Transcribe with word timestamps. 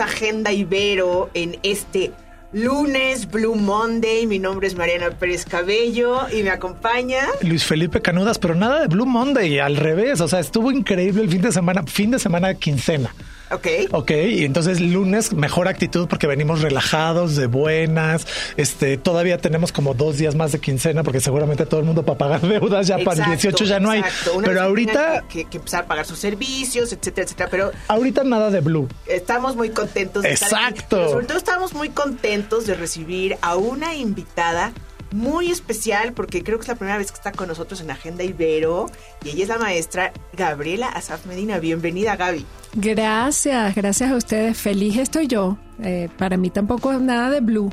Agenda 0.00 0.52
Ibero 0.52 1.30
en 1.34 1.58
este 1.62 2.12
lunes 2.52 3.30
Blue 3.30 3.54
Monday. 3.54 4.26
Mi 4.26 4.38
nombre 4.38 4.66
es 4.66 4.76
Mariana 4.76 5.10
Pérez 5.10 5.44
Cabello 5.44 6.28
y 6.30 6.42
me 6.42 6.50
acompaña 6.50 7.26
Luis 7.42 7.64
Felipe 7.64 8.00
Canudas, 8.00 8.38
pero 8.38 8.54
nada 8.54 8.80
de 8.80 8.88
Blue 8.88 9.06
Monday, 9.06 9.58
al 9.58 9.76
revés. 9.76 10.20
O 10.20 10.28
sea, 10.28 10.40
estuvo 10.40 10.70
increíble 10.70 11.22
el 11.22 11.30
fin 11.30 11.42
de 11.42 11.52
semana, 11.52 11.82
fin 11.84 12.10
de 12.10 12.18
semana 12.18 12.54
quincena. 12.54 13.14
Ok. 13.52 13.66
Ok, 13.92 14.10
y 14.10 14.44
entonces 14.44 14.80
lunes 14.80 15.32
mejor 15.32 15.68
actitud 15.68 16.08
porque 16.08 16.26
venimos 16.26 16.62
relajados, 16.62 17.36
de 17.36 17.46
buenas. 17.46 18.26
Este, 18.56 18.96
todavía 18.96 19.38
tenemos 19.38 19.72
como 19.72 19.94
dos 19.94 20.18
días 20.18 20.34
más 20.34 20.52
de 20.52 20.60
quincena 20.60 21.02
porque 21.02 21.20
seguramente 21.20 21.66
todo 21.66 21.80
el 21.80 21.86
mundo 21.86 22.04
para 22.04 22.18
pagar 22.18 22.40
deudas 22.42 22.86
ya 22.86 22.98
para 22.98 23.24
el 23.24 23.30
18 23.30 23.64
ya 23.64 23.80
no 23.80 23.90
hay. 23.90 24.02
Una 24.34 24.48
Pero 24.48 24.62
ahorita, 24.62 25.24
que, 25.28 25.44
que 25.44 25.58
empezar 25.58 25.84
a 25.84 25.86
pagar 25.86 26.06
sus 26.06 26.18
servicios, 26.18 26.92
etcétera, 26.92 27.24
etcétera. 27.24 27.48
Pero 27.50 27.72
ahorita 27.88 28.24
nada 28.24 28.50
de 28.50 28.60
Blue. 28.60 28.88
estamos 29.06 29.56
muy 29.56 29.70
contentos 29.70 30.22
de 30.22 30.32
estar 30.32 30.52
aquí. 30.54 30.74
Exacto. 30.74 30.96
Pero 30.96 31.10
sobre 31.10 31.26
todo 31.26 31.38
estamos 31.38 31.74
muy 31.74 31.90
contentos 31.90 32.66
de 32.66 32.74
recibir 32.74 33.36
a 33.42 33.56
una 33.56 33.94
invitada 33.94 34.72
muy 35.12 35.50
especial 35.50 36.12
porque 36.12 36.42
creo 36.42 36.58
que 36.58 36.62
es 36.62 36.68
la 36.68 36.74
primera 36.74 36.98
vez 36.98 37.10
que 37.10 37.16
está 37.16 37.32
con 37.32 37.48
nosotros 37.48 37.80
en 37.80 37.90
Agenda 37.90 38.24
Ibero 38.24 38.86
y 39.24 39.30
ella 39.30 39.42
es 39.42 39.48
la 39.48 39.58
maestra 39.58 40.12
Gabriela 40.32 40.88
Asaf 40.88 41.26
Medina. 41.26 41.58
Bienvenida, 41.58 42.16
Gaby. 42.16 42.46
Gracias, 42.74 43.74
gracias 43.74 44.10
a 44.10 44.16
ustedes. 44.16 44.58
Feliz 44.58 44.96
estoy 44.96 45.26
yo. 45.26 45.58
Eh, 45.82 46.08
para 46.18 46.36
mí 46.36 46.50
tampoco 46.50 46.92
es 46.92 47.00
nada 47.00 47.30
de 47.30 47.40
blue. 47.40 47.70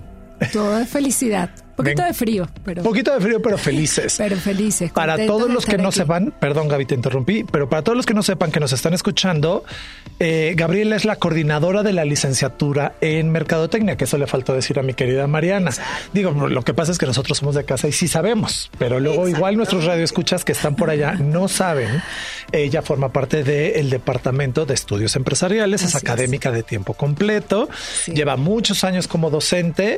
Todo 0.52 0.80
es 0.80 0.90
felicidad. 0.90 1.50
Poquito 1.80 2.02
Ven. 2.02 2.12
de 2.12 2.14
frío, 2.14 2.48
pero, 2.66 2.84
Poquito 2.84 3.14
de 3.14 3.22
frío, 3.22 3.42
pero 3.42 3.58
felices. 3.58 4.16
pero 4.18 4.36
felices. 4.38 4.92
Para 4.92 5.26
todos 5.26 5.48
de 5.48 5.54
los 5.54 5.66
que 5.66 5.78
no 5.78 5.88
aquí. 5.90 6.00
sepan, 6.00 6.34
perdón 6.40 6.68
Gaby, 6.68 6.86
te 6.86 6.96
interrumpí, 6.96 7.46
pero 7.46 7.70
para 7.70 7.82
todos 7.84 7.96
los 7.96 8.06
que 8.06 8.14
no 8.14 8.22
sepan 8.22 8.52
que 8.52 8.60
nos 8.60 8.74
están 8.74 8.94
escuchando, 8.94 9.64
eh, 10.20 10.54
Gabriela 10.58 10.96
es 10.98 11.06
la 11.06 11.16
coordinadora 11.16 11.82
de 11.84 11.94
la 11.94 12.04
licenciatura 12.04 12.96
en 13.00 13.32
Mercadotecnia, 13.32 13.96
que 13.96 14.04
eso 14.04 14.18
le 14.18 14.28
faltó 14.28 14.54
decir 14.54 14.78
a 14.78 14.84
mi 14.84 14.94
querida 14.94 15.26
Mariana. 15.28 15.72
Digo, 16.14 16.32
lo 16.50 16.62
que 16.64 16.74
pasa 16.74 16.92
es 16.92 16.98
que 16.98 17.06
nosotros 17.06 17.38
somos 17.38 17.56
de 17.56 17.64
casa 17.64 17.88
y 17.88 17.92
sí 17.94 18.08
sabemos, 18.10 18.70
pero 18.78 19.00
luego 19.00 19.22
Exacto. 19.22 19.38
igual 19.38 19.56
nuestros 19.58 19.86
radioescuchas 19.86 20.44
que 20.44 20.52
están 20.52 20.76
por 20.76 20.90
allá 20.90 21.14
no 21.14 21.48
saben. 21.48 22.02
Ella 22.52 22.82
forma 22.82 23.14
parte 23.14 23.44
del 23.44 23.90
Departamento 23.90 24.66
de 24.66 24.74
Estudios 24.74 25.16
Empresariales, 25.16 25.82
es 25.84 25.88
Así 25.96 25.98
es. 25.98 26.04
académica 26.04 26.52
de 26.52 26.64
tiempo 26.64 26.94
completo, 26.96 27.70
Sí. 28.04 28.12
lleva 28.14 28.36
muchos 28.36 28.84
años 28.84 29.08
como 29.08 29.30
docente, 29.30 29.98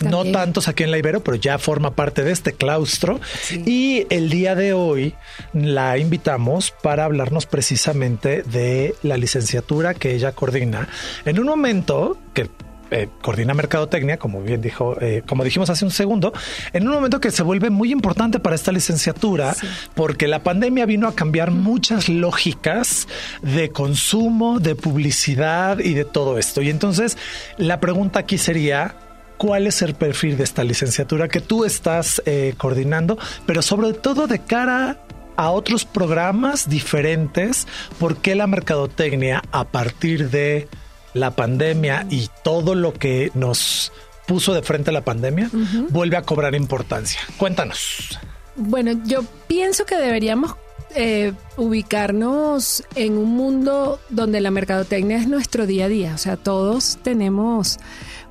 no 0.00 0.24
tantos 0.24 0.66
aquí 0.68 0.82
en 0.82 0.90
la 0.90 0.98
Pero 1.20 1.36
ya 1.36 1.58
forma 1.58 1.94
parte 1.94 2.24
de 2.24 2.32
este 2.32 2.52
claustro. 2.52 3.20
Sí. 3.42 3.62
Y 3.66 4.06
el 4.10 4.30
día 4.30 4.54
de 4.54 4.72
hoy 4.72 5.14
la 5.52 5.98
invitamos 5.98 6.72
para 6.82 7.04
hablarnos 7.04 7.46
precisamente 7.46 8.42
de 8.42 8.94
la 9.02 9.16
licenciatura 9.16 9.94
que 9.94 10.14
ella 10.14 10.32
coordina 10.32 10.88
en 11.24 11.38
un 11.38 11.46
momento 11.46 12.18
que 12.34 12.48
eh, 12.90 13.08
coordina 13.22 13.54
mercadotecnia, 13.54 14.18
como 14.18 14.42
bien 14.42 14.60
dijo, 14.60 15.00
eh, 15.00 15.22
como 15.26 15.44
dijimos 15.44 15.70
hace 15.70 15.82
un 15.86 15.90
segundo, 15.90 16.34
en 16.74 16.86
un 16.86 16.92
momento 16.92 17.20
que 17.20 17.30
se 17.30 17.42
vuelve 17.42 17.70
muy 17.70 17.90
importante 17.90 18.38
para 18.38 18.54
esta 18.54 18.70
licenciatura, 18.70 19.56
porque 19.94 20.28
la 20.28 20.42
pandemia 20.42 20.84
vino 20.84 21.08
a 21.08 21.14
cambiar 21.14 21.52
muchas 21.52 22.10
lógicas 22.10 23.08
de 23.40 23.70
consumo, 23.70 24.60
de 24.60 24.74
publicidad 24.74 25.78
y 25.78 25.94
de 25.94 26.04
todo 26.04 26.36
esto. 26.36 26.60
Y 26.60 26.68
entonces 26.68 27.16
la 27.56 27.80
pregunta 27.80 28.18
aquí 28.18 28.36
sería, 28.36 28.94
cuál 29.42 29.66
es 29.66 29.82
el 29.82 29.94
perfil 29.94 30.36
de 30.36 30.44
esta 30.44 30.62
licenciatura 30.62 31.26
que 31.26 31.40
tú 31.40 31.64
estás 31.64 32.22
eh, 32.26 32.54
coordinando, 32.56 33.18
pero 33.44 33.60
sobre 33.60 33.92
todo 33.92 34.28
de 34.28 34.38
cara 34.38 34.98
a 35.34 35.50
otros 35.50 35.84
programas 35.84 36.68
diferentes, 36.68 37.66
¿por 37.98 38.18
qué 38.18 38.36
la 38.36 38.46
mercadotecnia 38.46 39.42
a 39.50 39.64
partir 39.64 40.30
de 40.30 40.68
la 41.12 41.32
pandemia 41.32 42.06
y 42.08 42.28
todo 42.44 42.76
lo 42.76 42.92
que 42.92 43.32
nos 43.34 43.90
puso 44.28 44.54
de 44.54 44.62
frente 44.62 44.90
a 44.90 44.92
la 44.92 45.04
pandemia 45.04 45.50
vuelve 45.90 46.16
a 46.16 46.22
cobrar 46.22 46.54
importancia? 46.54 47.18
Cuéntanos. 47.36 48.20
Bueno, 48.54 48.92
yo 49.06 49.24
pienso 49.48 49.84
que 49.86 49.96
deberíamos 49.96 50.54
eh, 50.94 51.32
ubicarnos 51.56 52.84
en 52.94 53.18
un 53.18 53.30
mundo 53.30 53.98
donde 54.08 54.40
la 54.40 54.52
mercadotecnia 54.52 55.16
es 55.16 55.26
nuestro 55.26 55.66
día 55.66 55.86
a 55.86 55.88
día. 55.88 56.14
O 56.14 56.18
sea, 56.18 56.36
todos 56.36 56.98
tenemos 57.02 57.80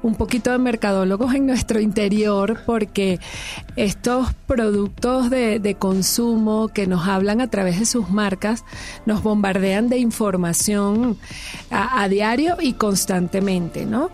un 0.03 0.15
poquito 0.15 0.51
de 0.51 0.57
mercadólogos 0.57 1.33
en 1.35 1.45
nuestro 1.45 1.79
interior 1.79 2.59
porque 2.65 3.19
estos 3.75 4.33
productos 4.47 5.29
de, 5.29 5.59
de 5.59 5.75
consumo 5.75 6.69
que 6.69 6.87
nos 6.87 7.07
hablan 7.07 7.41
a 7.41 7.49
través 7.49 7.79
de 7.79 7.85
sus 7.85 8.09
marcas 8.09 8.63
nos 9.05 9.23
bombardean 9.23 9.89
de 9.89 9.97
información 9.97 11.17
a, 11.69 12.07
diario 12.07 12.57
y 12.59 12.73
constantemente, 12.73 13.85
¿no? 13.85 14.09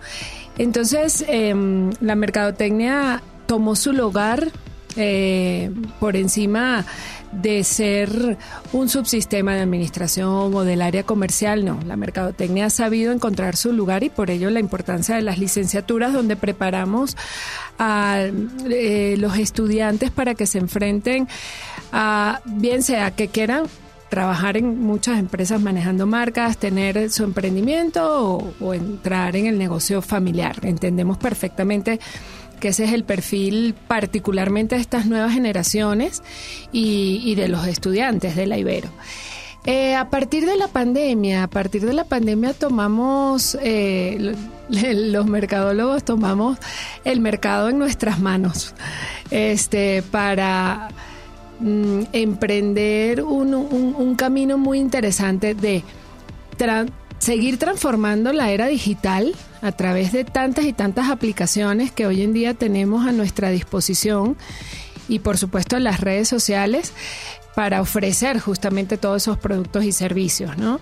Entonces, 0.57 1.23
em, 1.27 1.91
la 2.01 2.15
mercadotecnia 2.15 3.21
tomó 3.45 3.75
su 3.75 3.93
lugar 3.93 4.51
eh, 4.95 5.71
por 5.99 6.15
encima 6.15 6.85
de 7.41 7.63
ser 7.63 8.37
un 8.73 8.89
subsistema 8.89 9.55
de 9.55 9.61
administración 9.61 10.53
o 10.53 10.63
del 10.63 10.81
área 10.81 11.03
comercial, 11.03 11.65
no. 11.65 11.79
La 11.85 11.95
mercadotecnia 11.95 12.65
ha 12.65 12.69
sabido 12.69 13.11
encontrar 13.11 13.55
su 13.55 13.73
lugar 13.73 14.03
y 14.03 14.09
por 14.09 14.29
ello 14.29 14.49
la 14.49 14.59
importancia 14.59 15.15
de 15.15 15.21
las 15.21 15.37
licenciaturas 15.37 16.13
donde 16.13 16.35
preparamos 16.35 17.15
a 17.77 18.25
eh, 18.69 19.15
los 19.17 19.37
estudiantes 19.37 20.11
para 20.11 20.35
que 20.35 20.47
se 20.47 20.57
enfrenten 20.57 21.27
a, 21.91 22.41
bien 22.45 22.83
sea 22.83 23.11
que 23.11 23.27
quieran 23.27 23.65
trabajar 24.09 24.57
en 24.57 24.79
muchas 24.79 25.19
empresas 25.19 25.61
manejando 25.61 26.07
marcas, 26.07 26.57
tener 26.57 27.09
su 27.11 27.23
emprendimiento 27.23 28.35
o, 28.35 28.53
o 28.61 28.73
entrar 28.73 29.35
en 29.35 29.47
el 29.47 29.57
negocio 29.57 30.01
familiar. 30.01 30.55
Entendemos 30.63 31.17
perfectamente 31.17 31.99
que 32.59 32.69
ese 32.69 32.85
es 32.85 32.93
el 32.93 33.03
perfil 33.03 33.73
particularmente 33.87 34.75
de 34.75 34.81
estas 34.81 35.05
nuevas 35.05 35.33
generaciones 35.33 36.21
y, 36.71 37.33
de 37.35 37.47
los 37.47 37.67
estudiantes 37.67 38.35
de 38.35 38.47
la 38.47 38.57
Ibero. 38.57 38.89
Eh, 39.65 39.95
a 39.95 40.09
partir 40.09 40.45
de 40.45 40.55
la 40.55 40.67
pandemia, 40.69 41.43
a 41.43 41.47
partir 41.47 41.85
de 41.85 41.93
la 41.93 42.05
pandemia 42.05 42.53
tomamos, 42.53 43.57
eh, 43.61 44.17
lo- 44.19 44.33
los 44.93 45.25
mercadólogos 45.25 46.03
tomamos 46.05 46.57
el 47.03 47.19
mercado 47.19 47.67
en 47.69 47.77
nuestras 47.77 48.19
manos 48.19 48.73
este, 49.29 50.03
para 50.03 50.87
mm, 51.59 52.01
emprender 52.13 53.23
un, 53.23 53.53
un- 53.53 54.15
camino 54.15 54.57
muy 54.57 54.79
interesante 54.79 55.53
de 55.53 55.83
seguir 57.19 57.57
transformando 57.59 58.31
la 58.33 58.51
era 58.51 58.67
digital 58.67 59.35
a 59.61 59.71
través 59.71 60.11
de 60.11 60.23
tantas 60.23 60.65
y 60.65 60.73
tantas 60.73 61.09
aplicaciones 61.09 61.91
que 61.91 62.05
hoy 62.05 62.21
en 62.21 62.33
día 62.33 62.53
tenemos 62.53 63.07
a 63.07 63.11
nuestra 63.11 63.49
disposición 63.49 64.37
y 65.07 65.19
por 65.19 65.37
supuesto 65.37 65.79
las 65.79 66.01
redes 66.01 66.27
sociales 66.27 66.93
para 67.55 67.81
ofrecer 67.81 68.39
justamente 68.39 68.97
todos 68.97 69.23
esos 69.23 69.37
productos 69.37 69.83
y 69.83 69.91
servicios, 69.91 70.57
¿no? 70.57 70.79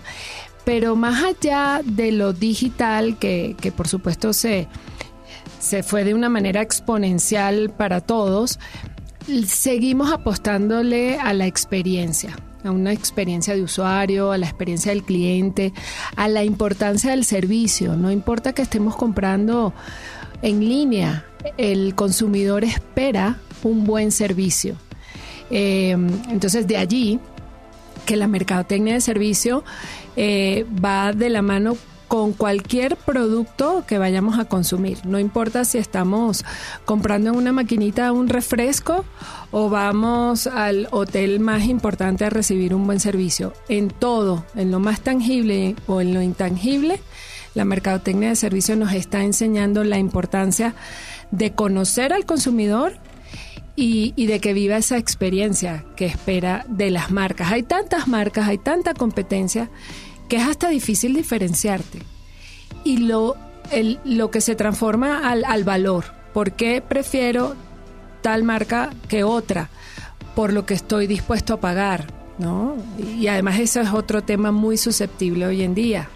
Pero 0.64 0.96
más 0.96 1.24
allá 1.24 1.80
de 1.84 2.12
lo 2.12 2.32
digital, 2.32 3.18
que, 3.18 3.56
que 3.60 3.72
por 3.72 3.88
supuesto 3.88 4.32
se, 4.32 4.68
se 5.60 5.82
fue 5.82 6.04
de 6.04 6.12
una 6.12 6.28
manera 6.28 6.60
exponencial 6.60 7.70
para 7.70 8.00
todos, 8.00 8.58
seguimos 9.46 10.12
apostándole 10.12 11.18
a 11.18 11.32
la 11.32 11.46
experiencia, 11.46 12.36
a 12.64 12.70
una 12.70 12.92
experiencia 12.92 13.54
de 13.54 13.62
usuario, 13.62 14.32
a 14.32 14.38
la 14.38 14.46
experiencia 14.46 14.92
del 14.92 15.02
cliente, 15.02 15.72
a 16.16 16.28
la 16.28 16.44
importancia 16.44 17.10
del 17.10 17.24
servicio. 17.24 17.96
No 17.96 18.10
importa 18.10 18.52
que 18.52 18.62
estemos 18.62 18.96
comprando 18.96 19.72
en 20.42 20.60
línea, 20.60 21.24
el 21.56 21.94
consumidor 21.94 22.64
espera 22.64 23.38
un 23.62 23.84
buen 23.84 24.10
servicio. 24.12 24.76
Eh, 25.50 25.96
entonces, 26.30 26.66
de 26.66 26.76
allí 26.76 27.20
que 28.04 28.16
la 28.16 28.28
mercadotecnia 28.28 28.94
de 28.94 29.00
servicio 29.00 29.64
eh, 30.16 30.64
va 30.84 31.12
de 31.12 31.28
la 31.28 31.42
mano 31.42 31.76
con 32.08 32.32
cualquier 32.32 32.96
producto 32.96 33.84
que 33.86 33.98
vayamos 33.98 34.38
a 34.38 34.44
consumir. 34.44 35.04
No 35.04 35.18
importa 35.18 35.64
si 35.64 35.78
estamos 35.78 36.44
comprando 36.84 37.30
en 37.30 37.36
una 37.36 37.52
maquinita 37.52 38.12
un 38.12 38.28
refresco 38.28 39.04
o 39.50 39.68
vamos 39.70 40.46
al 40.46 40.88
hotel 40.90 41.40
más 41.40 41.64
importante 41.64 42.24
a 42.24 42.30
recibir 42.30 42.74
un 42.74 42.86
buen 42.86 43.00
servicio. 43.00 43.52
En 43.68 43.90
todo, 43.90 44.44
en 44.54 44.70
lo 44.70 44.80
más 44.80 45.00
tangible 45.00 45.74
o 45.86 46.00
en 46.00 46.14
lo 46.14 46.22
intangible, 46.22 47.00
La 47.56 47.64
mercadotecnia 47.64 48.28
de 48.28 48.36
servicio 48.36 48.76
nos 48.76 48.92
está 48.92 49.22
enseñando 49.24 49.82
la 49.82 49.98
importancia 49.98 50.74
de 51.30 51.52
conocer 51.52 52.12
al 52.12 52.26
consumidor 52.26 52.98
y, 53.76 54.12
y, 54.14 54.26
de 54.26 54.40
que 54.40 54.52
viva 54.52 54.76
esa 54.76 54.98
experiencia 54.98 55.84
que 55.96 56.04
espera 56.04 56.66
de 56.68 56.90
las 56.90 57.10
marcas. 57.10 57.50
Hay 57.52 57.62
tantas 57.62 58.08
marcas, 58.08 58.46
hay 58.46 58.58
tanta 58.58 58.92
competencia 58.92 59.70
que 60.28 60.36
es 60.36 60.46
hasta 60.46 60.68
difícil 60.68 61.14
diferenciarte. 61.14 62.00
Y 62.84 62.98
lo, 62.98 63.36
el, 63.70 63.98
lo 64.04 64.30
que 64.30 64.40
se 64.40 64.54
transforma 64.54 65.28
al, 65.28 65.44
al 65.44 65.64
valor. 65.64 66.04
¿Por 66.32 66.52
qué 66.52 66.82
prefiero 66.82 67.54
tal 68.22 68.42
marca 68.42 68.90
que 69.08 69.24
otra? 69.24 69.70
Por 70.34 70.52
lo 70.52 70.66
que 70.66 70.74
estoy 70.74 71.06
dispuesto 71.06 71.54
a 71.54 71.60
pagar, 71.60 72.06
¿no? 72.38 72.76
Y 73.18 73.26
además 73.28 73.58
eso 73.58 73.80
es 73.80 73.90
otro 73.92 74.22
tema 74.22 74.52
muy 74.52 74.76
susceptible 74.76 75.46
hoy 75.46 75.62
en 75.62 75.74
día, 75.74 76.08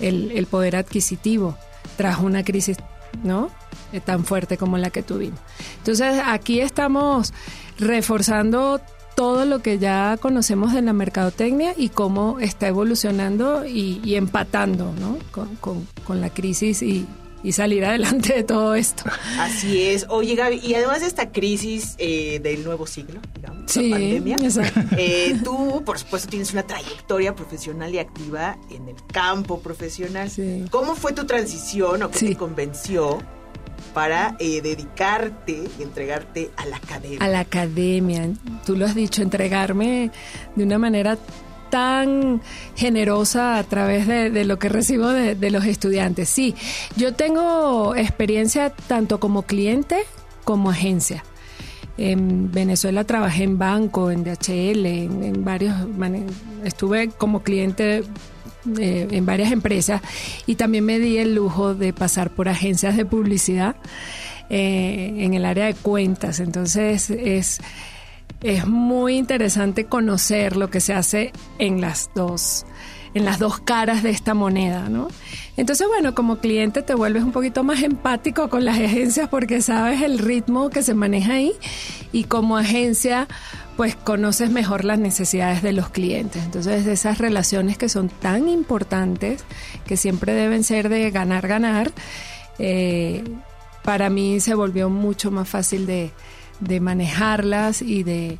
el, 0.00 0.30
el 0.32 0.46
poder 0.46 0.76
adquisitivo 0.76 1.56
tras 1.96 2.18
una 2.18 2.44
crisis, 2.44 2.76
¿no? 3.24 3.50
Eh, 3.92 4.00
tan 4.00 4.24
fuerte 4.24 4.58
como 4.58 4.76
la 4.78 4.90
que 4.90 5.02
tuvimos. 5.02 5.40
Entonces 5.78 6.20
aquí 6.24 6.60
estamos 6.60 7.32
reforzando 7.78 8.80
todo 9.16 9.46
lo 9.46 9.60
que 9.62 9.78
ya 9.78 10.18
conocemos 10.20 10.72
de 10.74 10.82
la 10.82 10.92
mercadotecnia 10.92 11.72
y 11.76 11.88
cómo 11.88 12.38
está 12.38 12.68
evolucionando 12.68 13.64
y, 13.66 14.00
y 14.04 14.14
empatando 14.14 14.92
¿no? 15.00 15.18
con, 15.32 15.56
con, 15.56 15.88
con, 16.04 16.20
la 16.20 16.28
crisis 16.30 16.82
y, 16.82 17.06
y, 17.42 17.52
salir 17.52 17.84
adelante 17.86 18.34
de 18.34 18.42
todo 18.44 18.74
esto. 18.74 19.04
Así 19.40 19.82
es. 19.82 20.06
Oye, 20.10 20.34
Gaby, 20.34 20.60
y 20.62 20.74
además 20.74 21.00
de 21.00 21.06
esta 21.06 21.32
crisis 21.32 21.94
eh, 21.96 22.40
del 22.42 22.62
nuevo 22.62 22.86
siglo, 22.86 23.20
digamos, 23.34 23.72
sí, 23.72 23.88
la 23.88 23.96
pandemia, 23.96 24.36
eh, 24.98 25.40
tú, 25.42 25.82
por 25.84 25.98
supuesto, 25.98 26.28
tienes 26.28 26.52
una 26.52 26.64
trayectoria 26.64 27.34
profesional 27.34 27.94
y 27.94 27.98
activa 27.98 28.58
en 28.70 28.86
el 28.88 28.96
campo 29.12 29.60
profesional. 29.60 30.30
Sí. 30.30 30.66
¿Cómo 30.70 30.94
fue 30.94 31.14
tu 31.14 31.24
transición 31.24 32.02
o 32.02 32.10
qué 32.10 32.18
Sí. 32.18 32.28
te 32.28 32.36
convenció 32.36 33.18
para 33.96 34.36
eh, 34.38 34.60
dedicarte 34.60 35.70
y 35.78 35.82
entregarte 35.82 36.50
a 36.58 36.66
la 36.66 36.76
academia? 36.76 37.18
A 37.18 37.28
la 37.28 37.40
academia, 37.40 38.28
tú 38.66 38.76
lo 38.76 38.84
has 38.84 38.94
dicho, 38.94 39.22
entregarme 39.22 40.10
de 40.54 40.64
una 40.64 40.76
manera 40.76 41.16
tan 41.70 42.42
generosa 42.74 43.56
a 43.56 43.64
través 43.64 44.06
de, 44.06 44.44
lo 44.44 44.58
que 44.58 44.68
recibo 44.68 45.08
de, 45.08 45.50
los 45.50 45.64
estudiantes. 45.64 46.28
Sí, 46.28 46.54
yo 46.96 47.14
tengo 47.14 47.96
experiencia 47.96 48.68
tanto 48.68 49.18
como 49.18 49.44
cliente 49.44 50.02
como 50.44 50.68
agencia. 50.68 51.24
En 51.96 52.52
Venezuela 52.52 53.04
trabajé 53.04 53.44
en 53.44 53.56
banco, 53.56 54.10
en 54.10 54.24
DHL, 54.24 54.84
en 54.84 55.42
varios, 55.42 55.74
estuve 56.64 57.08
como 57.08 57.42
cliente 57.42 58.04
eh, 58.78 59.08
en 59.10 59.26
varias 59.26 59.52
empresas 59.52 60.02
y 60.46 60.56
también 60.56 60.84
me 60.84 60.98
di 60.98 61.18
el 61.18 61.34
lujo 61.34 61.74
de 61.74 61.92
pasar 61.92 62.30
por 62.30 62.48
agencias 62.48 62.96
de 62.96 63.04
publicidad 63.04 63.76
eh, 64.50 65.14
en 65.18 65.34
el 65.34 65.44
área 65.44 65.66
de 65.66 65.74
cuentas. 65.74 66.40
Entonces 66.40 67.10
es, 67.10 67.60
es 68.42 68.66
muy 68.66 69.16
interesante 69.16 69.84
conocer 69.84 70.56
lo 70.56 70.70
que 70.70 70.80
se 70.80 70.94
hace 70.94 71.32
en 71.58 71.80
las 71.80 72.10
dos 72.14 72.66
en 73.16 73.24
las 73.24 73.38
dos 73.38 73.60
caras 73.60 74.02
de 74.02 74.10
esta 74.10 74.34
moneda, 74.34 74.90
¿no? 74.90 75.08
Entonces, 75.56 75.88
bueno, 75.88 76.14
como 76.14 76.36
cliente 76.36 76.82
te 76.82 76.94
vuelves 76.94 77.22
un 77.22 77.32
poquito 77.32 77.64
más 77.64 77.82
empático 77.82 78.50
con 78.50 78.66
las 78.66 78.76
agencias 78.76 79.30
porque 79.30 79.62
sabes 79.62 80.02
el 80.02 80.18
ritmo 80.18 80.68
que 80.68 80.82
se 80.82 80.92
maneja 80.92 81.32
ahí 81.32 81.54
y 82.12 82.24
como 82.24 82.58
agencia 82.58 83.26
pues 83.78 83.96
conoces 83.96 84.50
mejor 84.50 84.84
las 84.84 84.98
necesidades 84.98 85.62
de 85.62 85.72
los 85.72 85.88
clientes. 85.88 86.44
Entonces, 86.44 86.86
esas 86.86 87.16
relaciones 87.16 87.78
que 87.78 87.88
son 87.88 88.10
tan 88.10 88.50
importantes, 88.50 89.44
que 89.86 89.96
siempre 89.96 90.34
deben 90.34 90.62
ser 90.62 90.90
de 90.90 91.10
ganar, 91.10 91.48
ganar, 91.48 91.92
eh, 92.58 93.24
para 93.82 94.10
mí 94.10 94.40
se 94.40 94.54
volvió 94.54 94.90
mucho 94.90 95.30
más 95.30 95.48
fácil 95.48 95.86
de, 95.86 96.10
de 96.60 96.80
manejarlas 96.80 97.80
y 97.80 98.02
de, 98.02 98.38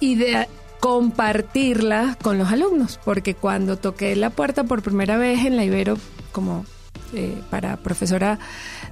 y 0.00 0.16
de 0.16 0.48
compartirlas 0.82 2.16
con 2.16 2.38
los 2.38 2.50
alumnos, 2.50 2.98
porque 3.04 3.36
cuando 3.36 3.76
toqué 3.76 4.16
la 4.16 4.30
puerta 4.30 4.64
por 4.64 4.82
primera 4.82 5.16
vez 5.16 5.44
en 5.44 5.54
la 5.54 5.64
Ibero 5.64 5.96
como 6.32 6.64
eh, 7.14 7.40
para 7.50 7.76
profesora 7.76 8.40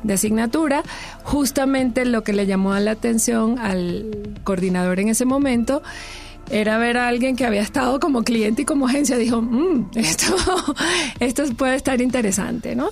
de 0.04 0.14
asignatura, 0.14 0.84
justamente 1.24 2.04
lo 2.04 2.22
que 2.22 2.32
le 2.32 2.46
llamó 2.46 2.78
la 2.78 2.92
atención 2.92 3.58
al 3.58 4.36
coordinador 4.44 5.00
en 5.00 5.08
ese 5.08 5.24
momento 5.24 5.82
era 6.50 6.78
ver 6.78 6.96
a 6.96 7.08
alguien 7.08 7.36
que 7.36 7.44
había 7.44 7.62
estado 7.62 8.00
como 8.00 8.22
cliente 8.22 8.62
y 8.62 8.64
como 8.64 8.86
agencia, 8.86 9.16
dijo, 9.16 9.40
mmm, 9.40 9.90
esto, 9.94 10.34
esto 11.20 11.44
puede 11.56 11.76
estar 11.76 12.00
interesante, 12.00 12.74
¿no? 12.74 12.90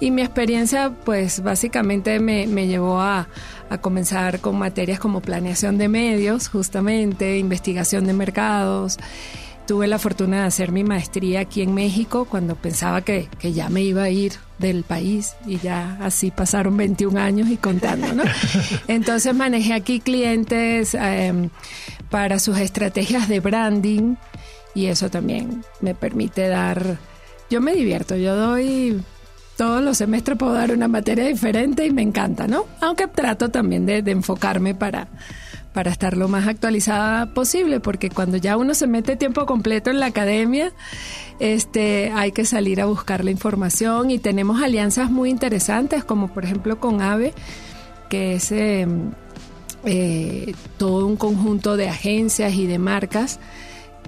Y 0.00 0.10
mi 0.10 0.22
experiencia, 0.22 0.92
pues 1.04 1.42
básicamente 1.42 2.20
me, 2.20 2.46
me 2.46 2.66
llevó 2.66 3.00
a, 3.00 3.28
a, 3.70 3.78
comenzar 3.78 4.40
con 4.40 4.58
materias 4.58 4.98
como 4.98 5.20
planeación 5.20 5.78
de 5.78 5.88
medios, 5.88 6.48
justamente, 6.48 7.38
investigación 7.38 8.06
de 8.06 8.12
mercados. 8.12 8.98
Tuve 9.66 9.86
la 9.86 9.98
fortuna 9.98 10.40
de 10.40 10.46
hacer 10.46 10.72
mi 10.72 10.82
maestría 10.82 11.40
aquí 11.40 11.60
en 11.60 11.74
México 11.74 12.24
cuando 12.24 12.56
pensaba 12.56 13.02
que, 13.02 13.28
que 13.38 13.52
ya 13.52 13.68
me 13.68 13.82
iba 13.82 14.02
a 14.02 14.10
ir 14.10 14.32
del 14.58 14.82
país 14.82 15.34
y 15.46 15.58
ya 15.58 15.98
así 16.00 16.30
pasaron 16.30 16.76
21 16.76 17.20
años 17.20 17.48
y 17.48 17.56
contando, 17.58 18.12
¿no? 18.12 18.22
Entonces 18.88 19.34
manejé 19.34 19.74
aquí 19.74 20.00
clientes 20.00 20.94
eh, 20.94 21.50
para 22.10 22.38
sus 22.38 22.58
estrategias 22.58 23.28
de 23.28 23.40
branding 23.40 24.16
y 24.74 24.86
eso 24.86 25.10
también 25.10 25.64
me 25.80 25.94
permite 25.94 26.48
dar, 26.48 26.98
yo 27.50 27.60
me 27.60 27.74
divierto, 27.74 28.16
yo 28.16 28.36
doy 28.36 29.02
todos 29.56 29.82
los 29.82 29.98
semestres 29.98 30.38
puedo 30.38 30.52
dar 30.52 30.70
una 30.70 30.86
materia 30.86 31.24
diferente 31.24 31.84
y 31.84 31.90
me 31.90 32.02
encanta, 32.02 32.46
¿no? 32.46 32.66
Aunque 32.80 33.08
trato 33.08 33.48
también 33.48 33.86
de, 33.86 34.02
de 34.02 34.12
enfocarme 34.12 34.76
para, 34.76 35.08
para 35.72 35.90
estar 35.90 36.16
lo 36.16 36.28
más 36.28 36.46
actualizada 36.46 37.34
posible, 37.34 37.80
porque 37.80 38.08
cuando 38.08 38.36
ya 38.36 38.56
uno 38.56 38.74
se 38.74 38.86
mete 38.86 39.16
tiempo 39.16 39.46
completo 39.46 39.90
en 39.90 39.98
la 39.98 40.06
academia, 40.06 40.72
este, 41.40 42.12
hay 42.14 42.32
que 42.32 42.44
salir 42.44 42.80
a 42.80 42.86
buscar 42.86 43.24
la 43.24 43.32
información 43.32 44.10
y 44.10 44.18
tenemos 44.18 44.62
alianzas 44.62 45.10
muy 45.10 45.28
interesantes, 45.28 46.04
como 46.04 46.28
por 46.28 46.44
ejemplo 46.44 46.78
con 46.78 47.02
AVE, 47.02 47.34
que 48.08 48.34
es 48.34 48.52
eh, 48.52 48.86
eh, 49.84 50.54
todo 50.76 51.06
un 51.06 51.16
conjunto 51.16 51.76
de 51.76 51.88
agencias 51.88 52.54
y 52.54 52.66
de 52.66 52.78
marcas 52.78 53.38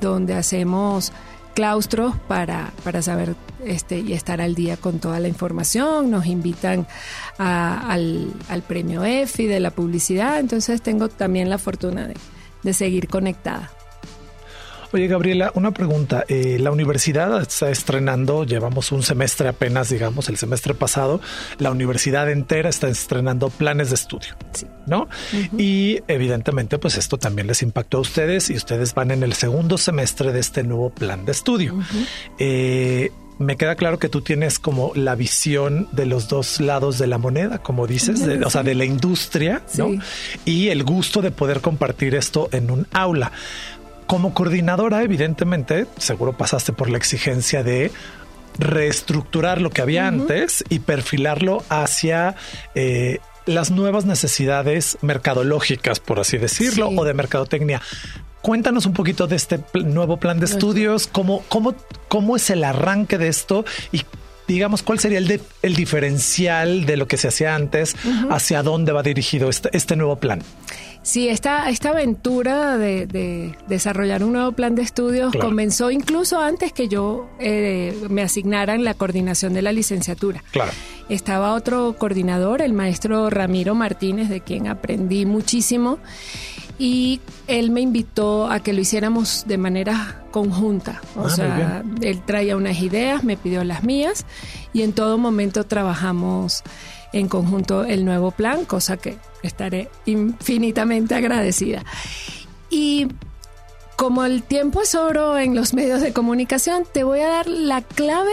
donde 0.01 0.35
hacemos 0.35 1.13
claustros 1.55 2.15
para, 2.29 2.73
para 2.85 3.03
saber 3.03 3.35
este, 3.65 3.99
y 3.99 4.13
estar 4.13 4.41
al 4.41 4.55
día 4.55 4.77
con 4.77 4.99
toda 4.99 5.21
la 5.21 5.29
información. 5.29 6.11
Nos 6.11 6.27
invitan 6.27 6.87
al, 7.39 8.33
al, 8.49 8.63
premio 8.63 9.05
EFI 9.05 9.47
de 9.47 9.61
la 9.61 9.71
publicidad, 9.71 10.39
entonces 10.39 10.81
tengo 10.83 11.09
también 11.09 11.51
la 11.51 11.59
fortuna 11.59 12.07
de, 12.07 12.15
de 12.63 12.73
seguir 12.73 13.09
conectada. 13.09 13.71
Oye, 14.93 15.07
Gabriela, 15.07 15.53
una 15.55 15.71
pregunta. 15.71 16.25
Eh, 16.29 16.59
la 16.59 16.73
universidad 16.73 17.41
está 17.41 17.71
estrenando, 17.71 18.45
llevamos 18.45 18.91
un 18.91 19.03
semestre 19.03 19.49
apenas, 19.49 19.91
digamos, 19.91 20.29
el 20.29 20.37
semestre 20.37 20.75
pasado, 20.75 21.21
la 21.59 21.71
universidad 21.71 22.29
entera 22.31 22.69
está 22.69 22.89
estrenando 22.89 23.51
planes 23.51 23.91
de 23.91 23.95
estudio, 23.95 24.35
sí. 24.53 24.67
¿no? 24.87 25.03
Uh 25.03 25.37
-huh. 25.37 25.61
Y 25.61 26.03
evidentemente, 26.09 26.79
pues 26.79 26.99
esto 26.99 27.19
también 27.19 27.47
les 27.47 27.63
impactó 27.63 27.99
a 27.99 28.01
ustedes 28.01 28.51
y 28.51 28.55
ustedes 28.57 28.93
van 28.95 29.13
en 29.13 29.23
el 29.23 29.35
segundo 29.35 29.79
semestre 29.79 30.33
de 30.33 30.41
este 30.41 30.65
nuevo 30.65 30.91
plan 30.91 31.25
de 31.25 31.33
estudio. 31.33 31.75
Uh 31.75 31.81
-huh. 31.81 32.07
eh, 32.41 33.11
me 33.41 33.57
queda 33.57 33.75
claro 33.75 33.99
que 33.99 34.11
tú 34.11 34.21
tienes 34.21 34.59
como 34.59 34.93
la 34.95 35.15
visión 35.15 35.89
de 35.93 36.05
los 36.05 36.29
dos 36.29 36.61
lados 36.61 36.99
de 36.99 37.07
la 37.07 37.17
moneda, 37.17 37.59
como 37.59 37.87
dices, 37.87 38.27
de, 38.27 38.45
o 38.45 38.51
sea, 38.51 38.63
de 38.63 38.75
la 38.75 38.85
industria, 38.85 39.63
¿no? 39.79 39.93
Y 40.45 40.69
el 40.69 40.85
gusto 40.85 41.23
de 41.23 41.31
poder 41.31 41.63
compartir 41.63 42.15
esto 42.15 42.51
en 42.53 42.71
un 42.71 42.87
aula. 42.93 43.33
Como 44.11 44.35
coordinadora, 44.35 45.05
evidentemente, 45.05 45.87
seguro 45.97 46.33
pasaste 46.33 46.73
por 46.73 46.91
la 46.91 46.99
exigencia 46.99 47.63
de 47.63 47.93
reestructurar 48.59 49.61
lo 49.61 49.71
que 49.71 49.83
había 49.83 50.03
uh 50.03 50.07
-huh. 50.07 50.23
antes 50.23 50.65
y 50.69 50.81
perfilarlo 50.81 51.63
hacia 51.69 52.35
eh, 52.75 53.21
las 53.47 53.71
nuevas 53.71 54.07
necesidades 54.07 54.99
mercadológicas, 55.01 56.01
por 56.01 56.19
así 56.19 56.39
decirlo, 56.39 56.89
sí. 56.89 56.97
o 56.99 57.05
de 57.05 57.15
mercadotecnia. 57.15 57.83
Cuéntanos 58.43 58.85
un 58.85 58.95
poquito 58.95 59.29
de 59.29 59.37
este 59.37 59.61
nuevo 59.75 60.17
plan 60.17 60.41
de 60.41 60.47
estudios, 60.47 61.07
cómo, 61.07 61.45
cómo, 61.49 61.77
cómo 62.09 62.35
es 62.35 62.51
el 62.51 62.65
arranque 62.65 63.17
de 63.17 63.29
esto 63.29 63.65
y 63.93 64.03
digamos, 64.53 64.83
¿cuál 64.83 64.99
sería 64.99 65.19
el, 65.19 65.29
de, 65.29 65.41
el 65.63 65.75
diferencial 65.75 66.87
de 66.87 66.97
lo 66.97 67.07
que 67.07 67.17
se 67.17 67.29
hacía 67.29 67.55
antes? 67.55 67.95
Uh 68.05 68.09
-huh. 68.09 68.35
¿Hacia 68.35 68.63
dónde 68.63 68.93
va 68.93 69.03
dirigido 69.03 69.49
este, 69.49 69.69
este 69.73 69.97
nuevo 69.97 70.17
plan? 70.17 70.43
Sí, 71.03 71.29
esta, 71.29 71.71
esta 71.71 71.91
aventura 71.91 72.77
de, 72.77 73.07
de, 73.07 73.55
desarrollar 73.69 74.23
un 74.23 74.35
nuevo 74.35 74.53
plan 74.53 74.75
de 74.75 74.83
estudios 74.83 75.33
claro. 75.33 75.49
comenzó 75.49 75.91
incluso 75.91 76.39
antes 76.41 76.75
que 76.75 76.89
yo 76.89 77.31
eh, 77.41 77.97
me 78.11 78.21
asignara 78.21 78.75
en 78.75 78.85
la 78.85 78.93
coordinación 78.93 79.55
de 79.55 79.63
la 79.63 79.73
licenciatura. 79.73 80.45
Claro. 80.51 80.73
Estaba 81.09 81.55
otro 81.55 81.97
coordinador, 81.99 82.61
el 82.61 82.75
maestro 82.75 83.31
Ramiro 83.31 83.75
Martínez, 83.75 84.29
de 84.29 84.43
quien 84.43 84.67
aprendí 84.69 85.25
muchísimo. 85.25 85.99
y 86.79 87.21
él 87.47 87.71
me 87.71 87.83
invitó 87.83 88.51
a 88.51 88.61
que 88.61 88.73
lo 88.73 88.81
hiciéramos 88.81 89.45
de 89.47 89.59
manera 89.59 90.20
conjunta. 90.31 91.01
O 91.17 91.27
Ah, 91.27 91.31
sea, 91.31 91.83
él 92.01 92.23
traía 92.25 92.57
unas 92.57 92.79
ideas, 92.81 93.25
me 93.25 93.37
pidió 93.37 93.65
las 93.65 93.83
mías 93.85 94.25
y 94.73 94.83
en 94.83 94.93
todo 94.93 95.19
momento 95.19 95.65
trabajamos 95.65 96.63
en 97.13 97.29
conjunto 97.29 97.85
el 97.85 98.05
nuevo 98.05 98.31
plan, 98.31 98.65
cosa 98.65 98.97
que 98.97 99.17
estaré 99.43 99.89
infinitamente 100.07 101.15
agradecida. 101.15 101.85
Y 102.71 103.09
como 103.97 104.25
el 104.25 104.43
tiempo 104.43 104.81
es 104.83 104.95
oro 104.95 105.37
en 105.39 105.55
los 105.55 105.75
medios 105.75 106.01
de 106.01 106.13
comunicación, 106.13 106.85
te 106.91 107.05
voy 107.05 107.21
a 107.21 107.29
dar 107.29 107.47
la 107.49 107.83
clave 107.83 108.31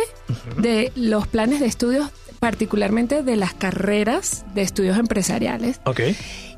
de 0.58 0.92
los 0.96 1.28
planes 1.28 1.60
de 1.60 1.66
estudios, 1.66 2.10
particularmente 2.40 3.24
de 3.24 3.36
las 3.36 3.54
carreras 3.54 4.46
de 4.54 4.62
estudios 4.62 4.98
empresariales, 4.98 5.82
Ok, 5.86 6.02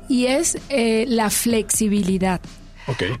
y 0.08 0.26
es 0.26 0.58
eh, 0.68 1.06
la 1.08 1.30
flexibilidad. 1.30 2.40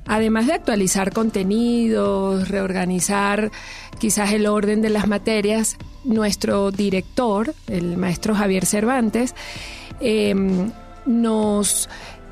Además 0.06 0.46
de 0.46 0.54
actualizar 0.54 1.12
contenidos, 1.12 2.48
reorganizar 2.48 3.50
quizás 3.98 4.32
el 4.32 4.46
orden 4.46 4.82
de 4.82 4.90
las 4.90 5.06
materias, 5.06 5.76
nuestro 6.04 6.70
director, 6.70 7.54
el 7.66 7.96
maestro 7.96 8.34
Javier 8.34 8.66
Cervantes, 8.66 9.34
eh, 10.00 10.34
nos 11.06 11.88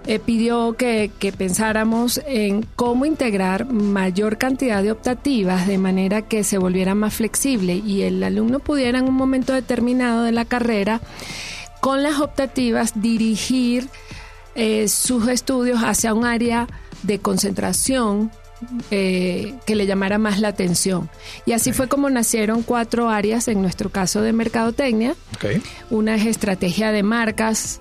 eh, 0.06 0.18
pidió 0.18 0.74
que, 0.74 1.10
que 1.18 1.32
pensáramos 1.32 2.20
en 2.26 2.64
cómo 2.76 3.04
integrar 3.04 3.66
mayor 3.66 4.38
cantidad 4.38 4.82
de 4.82 4.92
optativas 4.92 5.66
de 5.66 5.76
manera 5.76 6.22
que 6.22 6.44
se 6.44 6.56
volviera 6.56 6.94
más 6.94 7.14
flexible 7.14 7.74
y 7.74 8.02
el 8.02 8.22
alumno 8.22 8.58
pudiera 8.58 8.98
en 9.00 9.06
un 9.06 9.14
momento 9.14 9.52
determinado 9.52 10.22
de 10.22 10.32
la 10.32 10.46
carrera 10.46 11.00
con 11.80 12.02
las 12.02 12.20
optativas 12.20 13.00
dirigir 13.00 13.88
eh, 14.54 14.88
sus 14.88 15.28
estudios 15.28 15.80
hacia 15.80 16.14
un 16.14 16.24
área 16.24 16.66
de 17.02 17.18
concentración 17.18 18.30
eh, 18.90 19.54
que 19.66 19.76
le 19.76 19.86
llamara 19.86 20.18
más 20.18 20.40
la 20.40 20.48
atención. 20.48 21.08
Y 21.46 21.52
así 21.52 21.72
fue 21.72 21.88
como 21.88 22.10
nacieron 22.10 22.62
cuatro 22.62 23.08
áreas, 23.08 23.46
en 23.48 23.62
nuestro 23.62 23.90
caso 23.90 24.20
de 24.20 24.32
mercadotecnia. 24.32 25.14
Una 25.90 26.16
es 26.16 26.26
estrategia 26.26 26.90
de 26.90 27.04
marcas, 27.04 27.80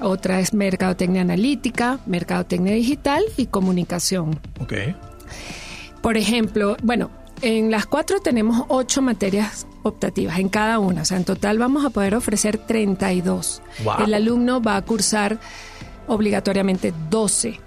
otra 0.00 0.38
es 0.38 0.54
mercadotecnia 0.54 1.22
analítica, 1.22 1.98
mercadotecnia 2.06 2.74
digital 2.74 3.24
y 3.36 3.46
comunicación. 3.46 4.38
Por 6.00 6.16
ejemplo, 6.16 6.76
bueno, 6.82 7.10
en 7.40 7.72
las 7.72 7.86
cuatro 7.86 8.20
tenemos 8.20 8.64
ocho 8.68 9.02
materias 9.02 9.66
optativas 9.82 10.38
en 10.38 10.48
cada 10.48 10.78
una. 10.78 11.02
O 11.02 11.04
sea, 11.04 11.16
en 11.16 11.24
total 11.24 11.58
vamos 11.58 11.84
a 11.84 11.90
poder 11.90 12.14
ofrecer 12.14 12.58
32. 12.58 13.60
Wow. 13.82 14.04
El 14.04 14.14
alumno 14.14 14.62
va 14.62 14.76
a 14.76 14.82
cursar 14.82 15.38
obligatoriamente 16.06 16.94
12 17.10 17.58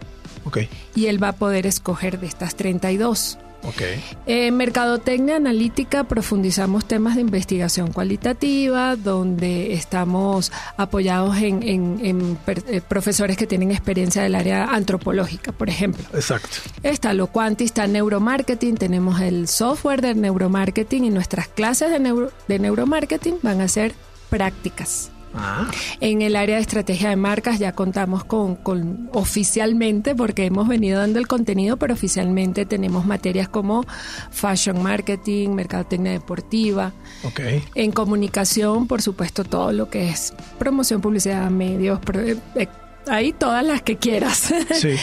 Y 0.95 1.07
él 1.07 1.21
va 1.21 1.29
a 1.29 1.33
poder 1.35 1.65
escoger 1.67 2.19
de 2.19 2.27
estas 2.27 2.55
32. 2.55 3.37
ok. 3.63 3.81
En 4.27 4.55
Mercadotecnia 4.57 5.37
Analítica 5.37 6.03
profundizamos 6.03 6.85
temas 6.85 7.15
de 7.15 7.21
investigación 7.21 7.91
cualitativa, 7.91 8.95
donde 8.95 9.73
estamos 9.73 10.51
apoyados 10.77 11.37
en, 11.37 11.63
en- 11.63 11.99
en 12.05 12.35
per- 12.35 12.63
eh, 12.67 12.81
profesores 12.81 13.37
que 13.37 13.47
tienen 13.47 13.71
experiencia 13.71 14.21
del 14.21 14.35
área 14.35 14.65
antropológica, 14.65 15.51
por 15.51 15.67
ejemplo. 15.69 16.03
Exacto. 16.13 16.57
Está 16.83 17.13
lo 17.13 17.27
Quanti, 17.27 17.63
está 17.63 17.87
neuromarketing, 17.87 18.75
tenemos 18.75 19.19
el 19.19 19.47
software 19.47 20.01
de 20.01 20.13
neuromarketing 20.13 21.05
y 21.05 21.09
nuestras 21.09 21.47
clases 21.47 21.89
de, 21.89 21.99
neuro- 21.99 22.31
de 22.47 22.59
neuromarketing 22.59 23.35
van 23.41 23.61
a 23.61 23.67
ser 23.67 23.93
prácticas. 24.29 25.09
Ah, 25.37 25.69
En 25.99 26.21
el 26.21 26.35
área 26.35 26.55
de 26.55 26.61
estrategia 26.61 27.09
de 27.09 27.15
marcas 27.15 27.59
ya 27.59 27.73
contamos 27.73 28.23
con, 28.23 28.55
con 28.55 29.09
oficialmente, 29.13 30.15
porque 30.15 30.45
hemos 30.45 30.67
venido 30.67 30.99
dando 30.99 31.19
el 31.19 31.27
contenido, 31.27 31.77
pero 31.77 31.93
oficialmente 31.93 32.65
tenemos 32.65 33.05
materias 33.05 33.49
como 33.49 33.85
fashion 34.31 34.81
marketing, 34.81 35.49
mercadotecnia 35.49 36.11
deportiva. 36.13 36.93
ok. 37.23 37.39
En 37.75 37.91
comunicación, 37.91 38.87
por 38.87 39.01
supuesto, 39.01 39.43
todo 39.43 39.71
lo 39.71 39.89
que 39.89 40.09
es 40.09 40.33
promoción, 40.57 41.01
publicidad, 41.01 41.49
medios, 41.49 41.99
pro- 41.99 42.21
eh, 42.21 42.37
eh, 42.55 42.67
ahí 43.07 43.33
todas 43.33 43.63
las 43.63 43.81
que 43.81 43.97
quieras. 43.97 44.53
Sí. 44.73 44.95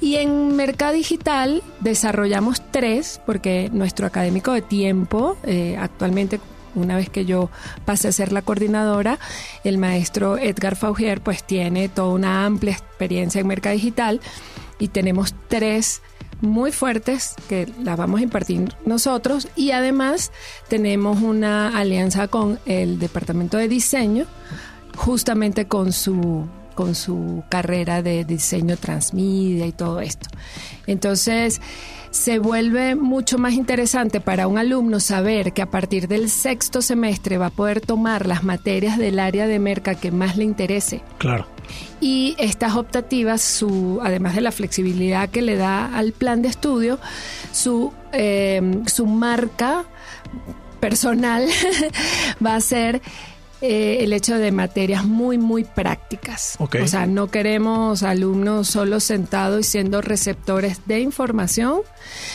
Y 0.00 0.16
en 0.16 0.54
Mercado 0.56 0.92
Digital 0.94 1.62
desarrollamos 1.80 2.62
tres, 2.70 3.20
porque 3.26 3.70
nuestro 3.72 4.06
académico 4.06 4.52
de 4.52 4.62
tiempo, 4.62 5.36
eh, 5.44 5.76
actualmente, 5.80 6.40
una 6.74 6.96
vez 6.96 7.08
que 7.08 7.24
yo 7.24 7.50
pasé 7.84 8.08
a 8.08 8.12
ser 8.12 8.32
la 8.32 8.42
coordinadora, 8.42 9.18
el 9.64 9.78
maestro 9.78 10.38
Edgar 10.38 10.76
Faugier, 10.76 11.20
pues 11.20 11.44
tiene 11.44 11.88
toda 11.88 12.08
una 12.08 12.44
amplia 12.44 12.72
experiencia 12.72 13.40
en 13.40 13.46
Mercado 13.46 13.74
Digital 13.74 14.20
y 14.78 14.88
tenemos 14.88 15.34
tres 15.48 16.02
muy 16.40 16.72
fuertes 16.72 17.34
que 17.48 17.68
las 17.82 17.96
vamos 17.96 18.20
a 18.20 18.24
impartir 18.24 18.74
nosotros 18.84 19.48
y 19.56 19.70
además 19.70 20.32
tenemos 20.68 21.22
una 21.22 21.78
alianza 21.78 22.28
con 22.28 22.58
el 22.66 22.98
Departamento 22.98 23.56
de 23.56 23.68
Diseño 23.68 24.26
justamente 24.96 25.66
con 25.66 25.92
su 25.92 26.46
con 26.74 26.94
su 26.94 27.44
carrera 27.48 28.02
de 28.02 28.24
diseño 28.24 28.76
transmedia 28.76 29.64
y 29.66 29.72
todo 29.72 30.00
esto. 30.00 30.28
Entonces, 30.88 31.60
se 32.14 32.38
vuelve 32.38 32.94
mucho 32.94 33.38
más 33.38 33.54
interesante 33.54 34.20
para 34.20 34.46
un 34.46 34.56
alumno 34.56 35.00
saber 35.00 35.52
que 35.52 35.62
a 35.62 35.70
partir 35.70 36.06
del 36.06 36.30
sexto 36.30 36.80
semestre 36.80 37.38
va 37.38 37.46
a 37.46 37.50
poder 37.50 37.80
tomar 37.80 38.28
las 38.28 38.44
materias 38.44 38.98
del 38.98 39.18
área 39.18 39.48
de 39.48 39.58
merca 39.58 39.96
que 39.96 40.12
más 40.12 40.36
le 40.36 40.44
interese. 40.44 41.02
Claro. 41.18 41.48
Y 42.00 42.36
estas 42.38 42.76
optativas, 42.76 43.40
su, 43.42 43.98
además 44.00 44.36
de 44.36 44.42
la 44.42 44.52
flexibilidad 44.52 45.28
que 45.28 45.42
le 45.42 45.56
da 45.56 45.86
al 45.86 46.12
plan 46.12 46.40
de 46.40 46.50
estudio, 46.50 47.00
su, 47.50 47.92
eh, 48.12 48.62
su 48.86 49.06
marca 49.06 49.84
personal 50.78 51.48
va 52.46 52.54
a 52.54 52.60
ser 52.60 53.02
eh, 53.60 53.98
el 54.00 54.12
hecho 54.12 54.36
de 54.36 54.52
materias 54.52 55.04
muy, 55.04 55.38
muy 55.38 55.64
prácticas. 55.64 56.56
O 56.58 56.68
sea, 56.86 57.06
no 57.06 57.28
queremos 57.28 58.02
alumnos 58.02 58.68
solo 58.68 59.00
sentados 59.00 59.60
y 59.60 59.64
siendo 59.70 60.00
receptores 60.02 60.80
de 60.86 61.00
información, 61.00 61.80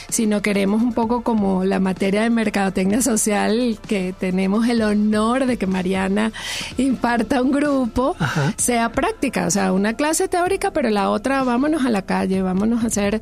sino 0.09 0.41
queremos 0.41 0.81
un 0.81 0.93
poco 0.93 1.21
como 1.21 1.63
la 1.65 1.79
materia 1.79 2.23
de 2.23 2.29
mercadotecnia 2.29 3.01
social, 3.01 3.77
que 3.87 4.13
tenemos 4.19 4.67
el 4.67 4.81
honor 4.81 5.45
de 5.45 5.57
que 5.57 5.67
Mariana 5.67 6.31
imparta 6.77 7.41
un 7.41 7.51
grupo, 7.51 8.15
Ajá. 8.19 8.53
sea 8.57 8.91
práctica. 8.91 9.45
O 9.45 9.51
sea, 9.51 9.71
una 9.73 9.93
clase 9.93 10.27
teórica, 10.27 10.71
pero 10.71 10.89
la 10.89 11.09
otra, 11.11 11.43
vámonos 11.43 11.85
a 11.85 11.89
la 11.89 12.01
calle, 12.03 12.41
vámonos 12.41 12.83
a 12.83 12.87
hacer 12.87 13.21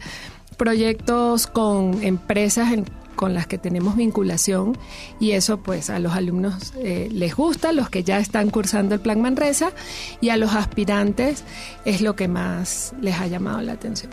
proyectos 0.58 1.48
con 1.48 2.04
empresas 2.04 2.72
en- 2.74 2.86
con 3.18 3.34
las 3.34 3.48
que 3.48 3.58
tenemos 3.58 3.98
vinculación 3.98 4.78
y 5.20 5.32
eso 5.32 5.58
pues 5.58 5.90
a 5.90 6.00
los 6.00 6.14
alumnos 6.14 6.74
eh, 6.78 7.10
les 7.12 7.36
gusta, 7.36 7.74
los 7.74 7.90
que 7.90 8.06
ya 8.06 8.20
están 8.20 8.50
cursando 8.50 8.96
el 8.96 9.02
plan 9.02 9.20
Manresa 9.22 9.74
y 10.22 10.30
a 10.30 10.38
los 10.38 10.54
aspirantes 10.54 11.44
es 11.84 12.00
lo 12.00 12.16
que 12.16 12.30
más 12.30 12.94
les 13.02 13.16
ha 13.16 13.28
llamado 13.28 13.60
la 13.62 13.74
atención. 13.74 14.12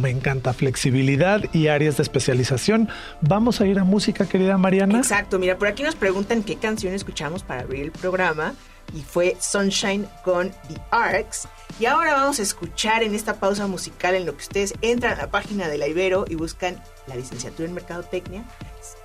Me 0.00 0.10
encanta 0.10 0.52
flexibilidad 0.52 1.44
y 1.52 1.68
áreas 1.68 1.98
de 1.98 2.02
especialización. 2.02 2.88
Vamos 3.20 3.60
a 3.60 3.66
ir 3.66 3.78
a 3.78 3.84
música, 3.84 4.26
querida 4.26 4.58
Mariana. 4.58 4.98
Exacto, 4.98 5.38
mira, 5.38 5.56
por 5.56 5.68
aquí 5.68 5.84
nos 5.84 5.94
preguntan 5.94 6.42
qué 6.42 6.56
canción 6.56 6.94
escuchamos 6.94 7.44
para 7.44 7.60
abrir 7.60 7.84
el 7.84 7.92
programa 7.92 8.54
y 8.94 9.02
fue 9.02 9.36
Sunshine 9.40 10.08
con 10.24 10.50
The 10.68 10.80
Arcs. 10.90 11.48
Y 11.78 11.86
ahora 11.86 12.14
vamos 12.14 12.38
a 12.38 12.42
escuchar 12.42 13.02
en 13.02 13.14
esta 13.14 13.40
pausa 13.40 13.66
musical 13.66 14.14
en 14.14 14.26
lo 14.26 14.32
que 14.32 14.42
ustedes 14.42 14.74
entran 14.80 15.14
a 15.14 15.22
la 15.22 15.30
página 15.30 15.68
de 15.68 15.78
la 15.78 15.88
Ibero 15.88 16.24
y 16.28 16.34
buscan 16.34 16.82
la 17.06 17.16
licenciatura 17.16 17.68
en 17.68 17.74
Mercadotecnia 17.74 18.44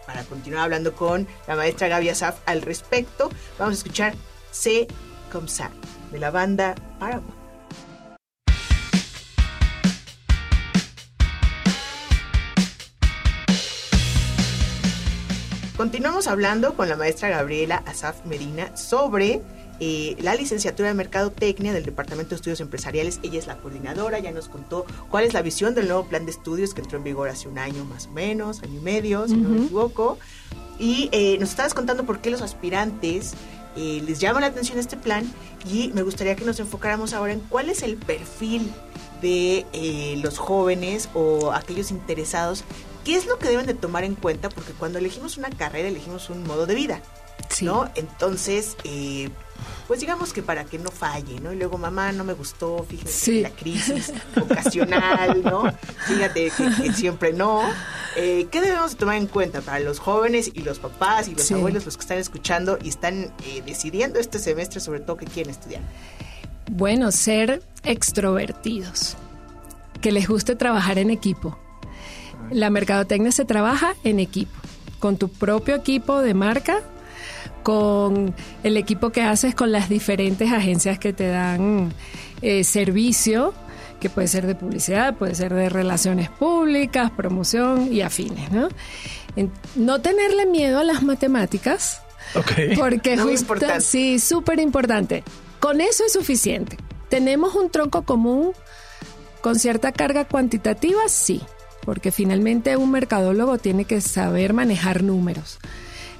para 0.05 0.23
continuar 0.23 0.63
hablando 0.63 0.93
con 0.93 1.27
la 1.47 1.55
maestra 1.55 1.87
Gaby 1.87 2.09
Asaf 2.09 2.39
al 2.45 2.61
respecto. 2.61 3.29
Vamos 3.57 3.75
a 3.75 3.77
escuchar 3.77 4.13
C. 4.51 4.87
Comme 5.31 5.47
de 6.11 6.19
la 6.19 6.31
banda 6.31 6.75
Paramount. 6.99 7.41
Continuamos 15.81 16.27
hablando 16.27 16.75
con 16.75 16.89
la 16.89 16.95
maestra 16.95 17.29
Gabriela 17.29 17.81
Asaf 17.87 18.23
Medina 18.25 18.77
sobre 18.77 19.41
eh, 19.81 20.15
la 20.19 20.35
licenciatura 20.35 20.87
de 20.89 20.93
Mercadotecnia 20.93 21.73
del 21.73 21.83
Departamento 21.83 22.29
de 22.29 22.35
Estudios 22.35 22.61
Empresariales. 22.61 23.19
Ella 23.23 23.39
es 23.39 23.47
la 23.47 23.57
coordinadora, 23.57 24.19
ya 24.19 24.31
nos 24.31 24.47
contó 24.47 24.85
cuál 25.09 25.25
es 25.25 25.33
la 25.33 25.41
visión 25.41 25.75
del 25.75 25.87
nuevo 25.87 26.05
plan 26.05 26.25
de 26.25 26.31
estudios 26.31 26.73
que 26.73 26.81
entró 26.81 26.97
en 26.99 27.03
vigor 27.03 27.27
hace 27.29 27.47
un 27.49 27.57
año 27.57 27.83
más 27.83 28.05
o 28.05 28.11
menos, 28.11 28.61
año 28.61 28.79
y 28.79 28.83
medio, 28.83 29.27
si 29.27 29.35
no 29.35 29.49
me 29.49 29.65
equivoco. 29.65 30.19
Y 30.79 31.09
eh, 31.11 31.37
nos 31.39 31.49
estabas 31.49 31.73
contando 31.73 32.05
por 32.05 32.21
qué 32.21 32.29
los 32.29 32.41
aspirantes 32.41 33.33
eh, 33.75 34.01
les 34.05 34.19
llama 34.19 34.39
la 34.39 34.47
atención 34.47 34.79
este 34.79 34.97
plan 34.97 35.29
y 35.69 35.89
me 35.95 36.03
gustaría 36.03 36.35
que 36.35 36.45
nos 36.45 36.59
enfocáramos 36.59 37.13
ahora 37.13 37.33
en 37.33 37.39
cuál 37.39 37.69
es 37.69 37.83
el 37.83 37.97
perfil 37.97 38.71
de 39.21 39.65
eh, 39.73 40.19
los 40.23 40.37
jóvenes 40.37 41.09
o 41.13 41.51
aquellos 41.51 41.91
interesados 41.91 42.63
¿Qué 43.03 43.15
es 43.15 43.25
lo 43.25 43.39
que 43.39 43.49
deben 43.49 43.65
de 43.65 43.73
tomar 43.73 44.03
en 44.03 44.13
cuenta? 44.13 44.49
Porque 44.49 44.73
cuando 44.73 44.99
elegimos 44.99 45.37
una 45.37 45.49
carrera, 45.49 45.87
elegimos 45.87 46.29
un 46.29 46.43
modo 46.43 46.67
de 46.67 46.75
vida. 46.75 47.01
¿no? 47.61 47.89
Entonces, 47.95 48.77
eh, 48.83 49.29
pues 49.87 49.99
digamos 49.99 50.33
que 50.33 50.41
para 50.41 50.65
que 50.65 50.77
no 50.77 50.91
falle, 50.91 51.39
¿no? 51.39 51.51
Y 51.53 51.57
luego, 51.57 51.77
mamá, 51.77 52.11
no 52.11 52.23
me 52.23 52.33
gustó, 52.33 52.85
fíjate, 52.87 53.41
la 53.41 53.49
crisis 53.49 54.13
ocasional, 54.41 55.41
¿no? 55.43 55.71
Fíjate 56.07 56.51
que, 56.51 56.93
siempre 56.93 57.33
no. 57.33 57.61
Eh, 58.15 58.47
¿Qué 58.51 58.61
debemos 58.61 58.95
tomar 58.95 59.17
en 59.17 59.27
cuenta 59.27 59.61
para 59.61 59.79
los 59.79 59.99
jóvenes 59.99 60.51
y 60.53 60.61
los 60.61 60.79
papás 60.79 61.27
y 61.27 61.35
los 61.35 61.51
abuelos, 61.51 61.85
los 61.85 61.97
que 61.97 62.01
están 62.01 62.17
escuchando 62.17 62.77
y 62.81 62.89
están 62.89 63.33
eh, 63.45 63.63
decidiendo 63.65 64.19
este 64.19 64.39
semestre 64.39 64.79
sobre 64.79 64.99
todo 64.99 65.17
qué 65.17 65.25
quieren 65.25 65.51
estudiar? 65.51 65.81
Bueno, 66.69 67.11
ser 67.11 67.61
extrovertidos, 67.83 69.17
que 70.01 70.11
les 70.11 70.27
guste 70.27 70.55
trabajar 70.55 70.97
en 70.99 71.09
equipo. 71.09 71.57
La 72.49 72.69
mercadotecnia 72.69 73.31
se 73.31 73.45
trabaja 73.45 73.95
en 74.03 74.19
equipo, 74.19 74.57
con 74.99 75.17
tu 75.17 75.29
propio 75.29 75.75
equipo 75.75 76.21
de 76.21 76.33
marca 76.33 76.81
con 77.63 78.33
el 78.63 78.77
equipo 78.77 79.11
que 79.11 79.21
haces 79.21 79.55
con 79.55 79.71
las 79.71 79.89
diferentes 79.89 80.51
agencias 80.51 80.99
que 80.99 81.13
te 81.13 81.27
dan 81.27 81.93
eh, 82.41 82.63
servicio, 82.63 83.53
que 83.99 84.09
puede 84.09 84.27
ser 84.27 84.47
de 84.47 84.55
publicidad, 84.55 85.15
puede 85.15 85.35
ser 85.35 85.53
de 85.53 85.69
relaciones 85.69 86.29
públicas, 86.29 87.11
promoción 87.11 87.93
y 87.93 88.01
afines, 88.01 88.51
¿no? 88.51 88.69
no 89.75 90.01
tenerle 90.01 90.45
miedo 90.45 90.79
a 90.79 90.83
las 90.83 91.03
matemáticas, 91.03 92.01
porque 92.77 93.17
Muy 93.17 93.35
importante. 93.35 93.81
sí, 93.81 94.19
súper 94.19 94.59
importante. 94.59 95.23
Con 95.59 95.81
eso 95.81 96.03
es 96.05 96.13
suficiente. 96.13 96.77
¿Tenemos 97.09 97.55
un 97.55 97.69
tronco 97.69 98.03
común 98.03 98.53
con 99.41 99.55
cierta 99.59 99.91
carga 99.91 100.25
cuantitativa? 100.25 101.01
Sí, 101.07 101.41
porque 101.85 102.11
finalmente 102.11 102.77
un 102.77 102.91
mercadólogo 102.91 103.57
tiene 103.57 103.85
que 103.85 104.01
saber 104.01 104.53
manejar 104.53 105.03
números. 105.03 105.59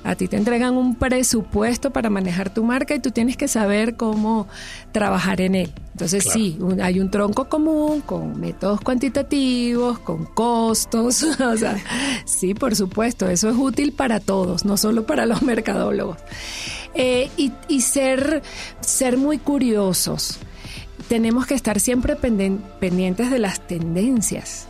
A 0.04 0.16
ti 0.16 0.28
te 0.28 0.36
entregan 0.36 0.78
un 0.78 0.96
presupuesto 0.96 1.92
para 1.92 2.10
manejar 2.10 2.52
tu 2.52 2.64
marca 2.64 2.96
y 2.96 3.00
tú 3.00 3.12
tienes 3.12 3.38
que 3.38 3.48
saber 3.48 3.96
cómo 3.96 4.48
trabajar 4.92 5.42
en 5.42 5.54
él. 5.54 5.74
Entonces 5.92 6.24
sí, 6.24 6.58
hay 6.82 7.00
un 7.00 7.12
tronco 7.12 7.50
común 7.50 8.02
con 8.02 8.40
métodos 8.40 8.82
cuantitativos, 8.82 10.00
con 10.00 10.26
costos. 10.26 11.22
o 11.40 11.58
sea, 11.58 11.78
sí, 12.26 12.56
por 12.56 12.76
supuesto, 12.76 13.30
eso 13.30 13.50
es 13.50 13.56
útil 13.56 13.92
para 13.92 14.20
todos, 14.20 14.66
no 14.66 14.76
solo 14.76 15.06
para 15.06 15.28
los 15.28 15.42
mercadólogos. 15.44 16.18
Eh, 16.96 17.30
y, 17.38 17.82
ser, 17.82 18.42
ser 18.82 19.18
muy 19.18 19.38
curiosos. 19.38 20.40
Tenemos 21.08 21.46
que 21.46 21.54
estar 21.54 21.80
siempre 21.80 22.16
pendientes 22.16 23.30
de 23.30 23.40
las 23.40 23.66
tendencias. 23.68 24.68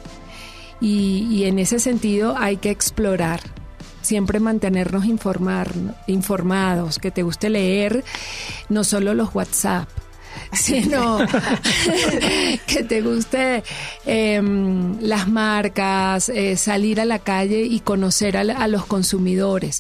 y 0.82 1.44
en 1.46 1.60
ese 1.60 1.80
sentido 1.80 2.36
hay 2.38 2.58
que 2.58 2.72
explorar 2.72 3.61
siempre 4.02 4.40
mantenernos 4.40 5.06
informar, 5.06 5.72
informados, 6.08 7.00
que 7.00 7.12
te 7.12 7.24
guste 7.24 7.50
leer 7.50 8.04
no 8.70 8.84
solo 8.84 9.14
los 9.14 9.34
WhatsApp, 9.34 9.88
sino 10.54 11.20
que 12.68 12.84
te 12.84 13.02
guste 13.02 13.64
em, 14.06 15.00
las 15.02 15.28
marcas, 15.28 16.30
eh, 16.30 16.58
salir 16.58 17.00
a 17.00 17.06
la 17.06 17.20
calle 17.20 17.64
y 17.64 17.80
conocer 17.80 18.38
a, 18.38 18.68
los 18.68 18.86
consumidores. 18.86 19.80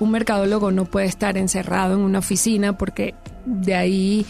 Un 0.00 0.10
mercadólogo 0.10 0.70
no 0.70 0.84
puede 0.84 1.06
estar 1.06 1.36
encerrado 1.36 1.94
en 1.94 2.00
una 2.00 2.20
oficina 2.20 2.76
porque 2.76 3.14
de 3.44 3.74
ahí 3.74 4.26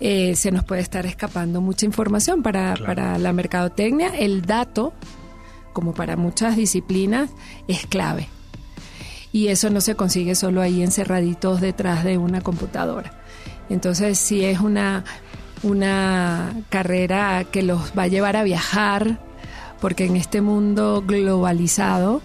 eh, 0.00 0.34
se 0.36 0.50
nos 0.50 0.64
puede 0.64 0.82
estar 0.82 1.06
escapando 1.06 1.60
mucha 1.60 1.86
información 1.86 2.42
para, 2.42 2.74
para 2.74 3.18
la 3.18 3.32
mercadotecnia. 3.32 4.08
El 4.16 4.42
dato, 4.42 4.92
como 5.72 5.94
para 5.94 6.16
muchas 6.16 6.56
disciplinas, 6.56 7.30
es 7.68 7.86
clave 7.86 8.28
y 9.32 9.48
eso 9.48 9.70
no 9.70 9.80
se 9.80 9.96
consigue 9.96 10.34
solo 10.34 10.60
ahí 10.60 10.82
encerraditos 10.82 11.60
detrás 11.60 12.04
de 12.04 12.18
una 12.18 12.42
computadora. 12.42 13.12
Entonces 13.70 14.18
sí 14.18 14.44
es 14.44 14.60
una, 14.60 15.04
una 15.62 16.54
carrera 16.68 17.44
que 17.44 17.62
los 17.62 17.92
va 17.98 18.04
a 18.04 18.08
llevar 18.08 18.36
a 18.36 18.42
viajar, 18.42 19.18
porque 19.80 20.04
en 20.04 20.16
este 20.16 20.42
mundo 20.42 21.02
globalizado, 21.06 22.20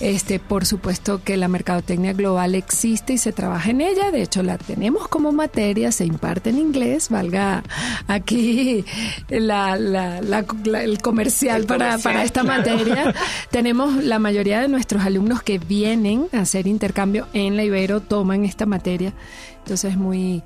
este, 0.00 0.38
por 0.38 0.64
supuesto 0.66 1.22
que 1.22 1.36
la 1.36 1.48
mercadotecnia 1.48 2.12
global 2.14 2.54
existe 2.54 3.12
y 3.12 3.18
se 3.18 3.32
trabaja 3.32 3.70
en 3.70 3.80
ella. 3.80 4.10
De 4.10 4.22
hecho, 4.22 4.42
la 4.42 4.58
tenemos 4.58 5.08
como 5.08 5.32
materia, 5.32 5.92
se 5.92 6.04
imparte 6.04 6.50
en 6.50 6.58
inglés, 6.58 7.10
valga 7.10 7.62
aquí 8.08 8.84
el 9.28 10.98
comercial, 11.02 11.66
para, 11.66 11.98
para 11.98 12.24
esta 12.24 12.42
materia. 12.42 13.14
tenemos 13.50 14.02
la 14.02 14.18
mayoría 14.18 14.60
de 14.60 14.68
nuestros 14.68 15.04
alumnos 15.04 15.42
que 15.42 15.58
vienen 15.58 16.28
a 16.32 16.40
hacer 16.40 16.66
intercambio 16.66 17.26
en 17.32 17.56
la 17.56 17.64
Ibero, 17.64 18.00
toman 18.00 18.44
esta 18.44 18.66
materia. 18.66 19.12
Entonces 19.70 19.96
muy 19.96 20.42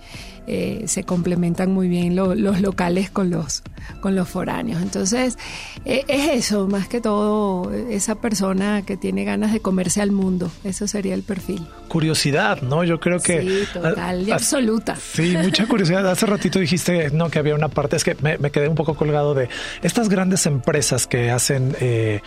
eh, 0.46 0.84
se 0.88 1.04
complementan 1.04 1.72
muy 1.72 1.88
bien 1.88 2.14
los 2.14 2.60
locales 2.60 3.08
con 3.08 3.30
los, 3.30 3.62
con 4.00 4.14
los 4.14 4.28
foráneos. 4.28 4.82
Entonces, 4.82 5.38
eh, 5.86 6.04
es 6.06 6.28
eso, 6.32 6.68
más 6.68 6.86
que 6.86 7.00
todo, 7.00 7.72
esa 7.72 8.16
persona 8.16 8.82
que 8.82 8.98
tiene 8.98 9.24
ganas 9.24 9.54
de 9.54 9.60
comerse 9.60 10.02
al 10.02 10.12
mundo. 10.12 10.50
Eso 10.62 10.86
sería 10.86 11.14
el 11.14 11.22
perfil. 11.22 11.66
Curiosidad, 11.88 12.60
¿no? 12.60 12.84
Yo 12.84 13.00
creo 13.00 13.20
que... 13.20 13.40
Sí, 13.40 13.68
total 13.72 14.28
y 14.28 14.32
absoluta. 14.32 14.96
Sí, 14.96 15.34
mucha 15.42 15.66
curiosidad. 15.68 16.06
Hace 16.10 16.26
ratito 16.26 16.58
dijiste, 16.58 17.08
no, 17.10 17.30
que 17.30 17.38
había 17.38 17.54
una 17.54 17.68
parte, 17.68 17.96
es 17.96 18.04
que 18.04 18.14
me, 18.20 18.50
quedé 18.50 18.68
un 18.68 18.74
poco 18.74 18.96
colgado 18.96 19.32
de 19.32 19.48
estas 19.82 20.10
grandes 20.10 20.44
empresas 20.44 21.06
que 21.06 21.30
hacen 21.30 21.74
eh, 21.80 22.20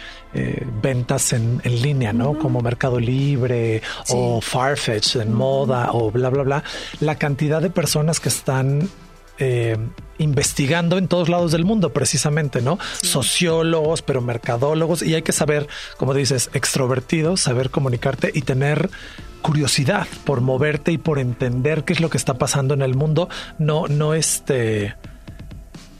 ventas 0.81 1.33
en, 1.33 1.62
línea, 1.63 2.13
¿no? 2.13 2.39
Como 2.39 2.62
Mercado 2.62 2.99
Libre 2.99 3.83
o 4.10 4.41
Farfetch 4.41 5.17
en 5.17 5.33
moda 5.33 5.89
o 5.91 6.10
bla, 6.10 6.29
bla, 6.29 6.43
bla. 6.43 6.63
La 7.00 7.15
cantidad 7.15 7.62
de 7.62 7.69
personas 7.69 8.19
que 8.19 8.30
están 8.30 8.89
eh, 9.39 9.78
investigando 10.17 10.97
en 10.97 11.08
todos 11.08 11.30
lados 11.30 11.52
del 11.52 11.63
mundo, 11.63 11.93
precisamente, 11.93 12.62
¿no? 12.62 12.80
Sociólogos, 13.04 14.02
pero 14.02 14.21
mercadólogos, 14.21 15.04
y 15.04 15.13
hay 15.13 15.21
que 15.21 15.32
saber, 15.32 15.67
como 15.97 16.15
dices, 16.15 16.50
extrovertidos, 16.54 17.41
saber 17.41 17.69
comunicarte 17.69 18.32
y 18.34 18.41
tener 18.41 18.89
curiosidad 19.43 20.08
por 20.26 20.41
moverte 20.41 20.91
y 20.91 20.97
por 20.97 21.19
entender 21.19 21.84
qué 21.84 21.93
es 21.93 22.00
lo 22.00 22.10
que 22.10 22.17
está 22.17 22.39
pasando 22.39 22.73
en 22.73 22.82
el 22.82 22.95
mundo. 22.95 23.30
No, 23.60 23.88
no 23.88 24.15
este 24.15 24.95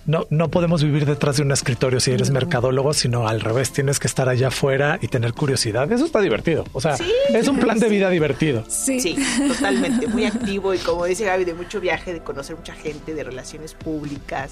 no, 0.08 0.26
no 0.30 0.50
podemos 0.50 0.82
vivir 0.82 1.06
detrás 1.06 1.36
de 1.36 1.44
un 1.44 1.52
escritorio 1.52 2.00
si 2.00 2.12
eres 2.12 2.32
mercadólogo, 2.32 2.94
sino 2.94 3.28
al 3.28 3.42
revés, 3.42 3.74
tienes 3.74 4.00
que 4.00 4.08
estar 4.08 4.30
allá 4.30 4.48
afuera 4.48 4.98
y 5.02 5.10
tener 5.10 5.34
curiosidad. 5.34 5.92
Eso 5.92 6.06
está 6.06 6.22
divertido. 6.22 6.64
O 6.72 6.80
sea, 6.80 6.96
es 7.34 7.48
un 7.50 7.60
plan 7.60 7.78
de 7.78 7.90
vida 7.90 8.10
divertido. 8.10 8.64
Sí. 8.70 9.18
totalmente. 9.50 10.08
Muy 10.08 10.24
activo 10.24 10.74
y 10.74 10.78
como 10.78 11.04
dice 11.04 11.26
Gaby, 11.26 11.44
de 11.44 11.54
mucho 11.54 11.82
viaje, 11.82 12.14
de 12.14 12.22
conocer 12.22 12.56
mucha 12.56 12.74
gente, 12.74 13.14
de 13.14 13.24
relaciones 13.26 13.74
públicas, 13.74 14.52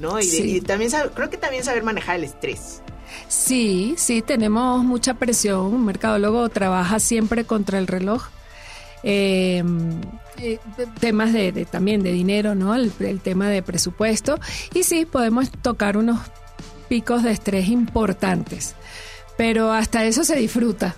¿no? 0.00 0.18
Y, 0.20 0.62
también 0.62 0.90
creo 1.12 1.28
que 1.28 1.36
también 1.36 1.64
saber 1.64 1.82
manejar 1.82 2.16
el 2.16 2.24
estrés. 2.24 2.80
Sí, 3.28 3.94
sí, 3.98 4.22
tenemos 4.22 4.82
mucha 4.84 5.14
presión. 5.14 5.66
Un 5.66 5.84
mercadólogo 5.84 6.48
trabaja 6.48 6.98
siempre 6.98 7.44
contra 7.44 7.78
el 7.78 7.86
reloj. 7.86 8.22
Eh, 9.02 9.62
eh, 10.38 10.58
temas 11.00 11.32
de, 11.32 11.66
también 11.70 12.02
de 12.02 12.12
dinero, 12.12 12.54
¿no? 12.54 12.74
El, 12.74 12.92
tema 13.20 13.48
de 13.48 13.62
presupuesto. 13.62 14.38
Y 14.74 14.82
sí, 14.82 15.04
podemos 15.04 15.50
tocar 15.50 15.96
unos 15.96 16.20
picos 16.88 17.22
de 17.22 17.32
estrés 17.32 17.68
importantes. 17.68 18.74
Pero 19.36 19.72
hasta 19.72 20.04
eso 20.04 20.22
se 20.22 20.36
disfruta. 20.36 20.94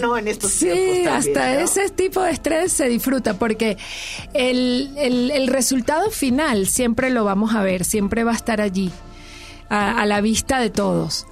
no 0.00 0.16
en 0.16 0.28
estos 0.28 0.52
sí, 0.52 1.04
hasta 1.06 1.60
ese 1.60 1.90
tipo 1.90 2.22
de 2.22 2.30
estrés 2.30 2.72
se 2.72 2.88
disfruta 2.88 3.34
porque 3.34 3.76
el, 4.32 4.90
el, 4.96 5.48
resultado 5.48 6.10
final 6.10 6.66
siempre 6.66 7.10
lo 7.10 7.24
vamos 7.24 7.54
a 7.54 7.62
ver, 7.62 7.84
siempre 7.84 8.24
va 8.24 8.32
a 8.32 8.36
estar 8.36 8.62
allí, 8.62 8.90
a 9.68 10.06
la 10.06 10.22
vista 10.22 10.58
de 10.58 10.70
todos. 10.70 11.26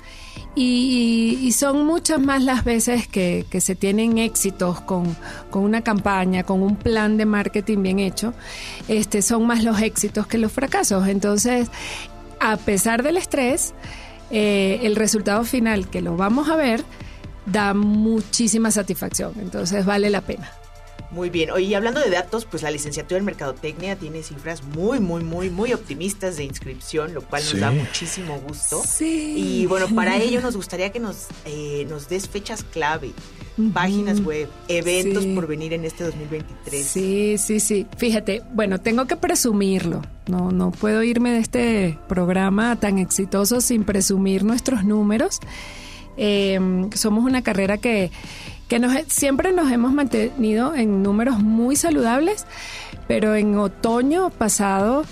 Y, 0.56 1.52
son 1.52 1.84
muchas 1.84 2.20
más 2.20 2.42
las 2.42 2.64
veces 2.64 3.08
que, 3.08 3.44
se 3.60 3.74
tienen 3.74 4.18
éxitos 4.18 4.80
con, 4.80 5.16
una 5.52 5.82
campaña, 5.82 6.44
con 6.44 6.62
un 6.62 6.76
plan 6.76 7.16
de 7.16 7.26
marketing 7.26 7.82
bien 7.82 7.98
hecho, 7.98 8.34
este, 8.88 9.22
son 9.22 9.46
más 9.46 9.64
los 9.64 9.80
éxitos 9.80 10.26
que 10.26 10.38
los 10.38 10.52
fracasos. 10.52 11.08
Entonces, 11.08 11.70
a 12.40 12.56
pesar 12.56 13.02
del 13.02 13.16
estrés, 13.16 13.74
eh, 14.30 14.80
el 14.82 14.96
resultado 14.96 15.44
final, 15.44 15.88
que 15.88 16.00
lo 16.00 16.16
vamos 16.16 16.48
a 16.48 16.56
ver, 16.56 16.84
da 17.46 17.74
muchísima 17.74 18.70
satisfacción. 18.70 19.32
Entonces, 19.40 19.84
vale 19.84 20.10
la 20.10 20.20
pena. 20.20 20.50
Muy 21.14 21.30
bien. 21.30 21.52
Oye, 21.52 21.66
y 21.66 21.74
hablando 21.74 22.00
de 22.00 22.10
datos, 22.10 22.44
pues 22.44 22.64
la 22.64 22.72
licenciatura 22.72 23.18
en 23.18 23.24
Mercadotecnia 23.24 23.94
tiene 23.94 24.24
cifras 24.24 24.64
muy, 24.64 24.98
muy, 24.98 25.22
muy, 25.22 25.48
muy 25.48 25.72
optimistas 25.72 26.36
de 26.36 26.42
inscripción, 26.42 27.14
lo 27.14 27.22
cual 27.22 27.42
nos 27.44 27.60
da 27.60 27.70
muchísimo 27.70 28.40
gusto. 28.40 28.82
Sí. 28.84 29.34
Y 29.36 29.66
bueno, 29.66 29.86
para 29.94 30.16
ello 30.16 30.40
nos 30.40 30.56
gustaría 30.56 30.90
que 30.90 30.98
nos, 30.98 31.28
eh, 31.44 31.86
nos 31.88 32.08
des 32.08 32.28
fechas 32.28 32.64
clave, 32.64 33.12
páginas 33.72 34.20
web, 34.24 34.48
eventos 34.66 35.24
por 35.26 35.46
venir 35.46 35.72
en 35.72 35.84
este 35.84 36.02
2023. 36.02 36.84
Sí, 36.84 37.36
sí, 37.38 37.60
sí. 37.60 37.86
Fíjate, 37.96 38.42
bueno, 38.52 38.80
tengo 38.80 39.06
que 39.06 39.16
presumirlo. 39.16 40.02
No, 40.26 40.50
no 40.50 40.72
puedo 40.72 41.04
irme 41.04 41.30
de 41.30 41.38
este 41.38 41.98
programa 42.08 42.74
tan 42.80 42.98
exitoso 42.98 43.60
sin 43.60 43.84
presumir 43.84 44.42
nuestros 44.42 44.84
números. 44.84 45.38
Eh, 46.16 46.58
somos 46.94 47.24
una 47.24 47.42
carrera 47.42 47.78
que 47.78 48.10
que 48.68 48.78
nos, 48.78 48.92
siempre 49.08 49.52
nos 49.52 49.70
hemos 49.70 49.92
mantenido 49.92 50.74
en 50.74 51.02
números 51.02 51.38
muy 51.38 51.76
saludables, 51.76 52.46
pero 53.06 53.34
en 53.34 53.58
otoño 53.58 54.30
pasado 54.30 55.04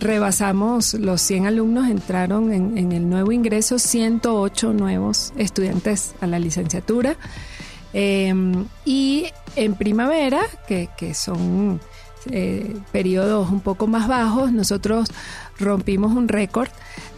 rebasamos 0.00 0.94
los 0.94 1.20
100 1.20 1.46
alumnos, 1.46 1.88
entraron 1.88 2.52
en, 2.52 2.92
el 2.92 3.08
nuevo 3.08 3.32
ingreso 3.32 3.78
108 3.78 4.72
nuevos 4.72 5.32
estudiantes 5.36 6.14
a 6.20 6.26
la 6.26 6.38
licenciatura. 6.38 7.16
Em, 7.92 8.66
y 8.84 9.26
en 9.56 9.74
primavera, 9.74 10.40
que, 10.66 10.88
que 10.96 11.12
son 11.12 11.80
eh, 12.30 12.76
periodos 12.92 13.50
un 13.50 13.60
poco 13.60 13.86
más 13.86 14.08
bajos, 14.08 14.52
nosotros 14.52 15.08
rompimos 15.58 16.12
un 16.12 16.28
récord 16.28 16.68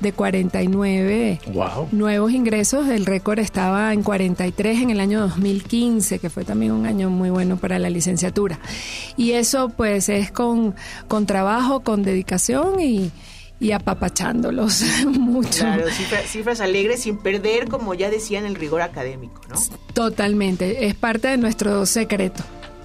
de 0.01 0.13
49 0.13 1.41
nuevos 1.93 2.33
ingresos. 2.33 2.89
El 2.89 3.07
récord 3.07 3.39
estaba 3.39 3.93
en 3.93 4.03
43 4.03 4.83
en 4.83 4.91
el 4.91 5.01
año 5.01 5.21
2015, 5.21 6.19
que 6.19 6.31
fue 6.31 6.45
también 6.45 6.73
un 6.73 6.87
año 6.87 7.09
muy 7.09 7.31
bueno 7.31 7.57
para 7.57 7.79
la 7.79 7.89
licenciatura. 7.89 8.59
Y 9.17 9.33
eso 9.33 9.71
pues 9.71 10.09
es 10.09 10.31
con, 10.31 10.75
con 11.09 11.27
trabajo, 11.27 11.81
con 11.81 12.03
dedicación 12.03 12.81
y, 12.81 13.11
y 13.61 13.73
apapachándolos 13.73 14.83
mucho. 15.07 15.61
Claro, 15.61 15.85
cifras, 16.27 16.61
alegres 16.61 17.03
sin 17.03 17.19
perder, 17.19 17.69
como 17.69 17.95
ya 17.95 18.11
decían, 18.11 18.45
el 18.45 18.57
rigor 18.57 18.83
académico, 18.83 19.41
¿no? 19.49 19.57
Totalmente, 19.95 20.87
es 20.87 20.95
parte 20.95 21.29
de 21.29 21.39
nuestro 21.39 21.87
secreto. 21.87 22.43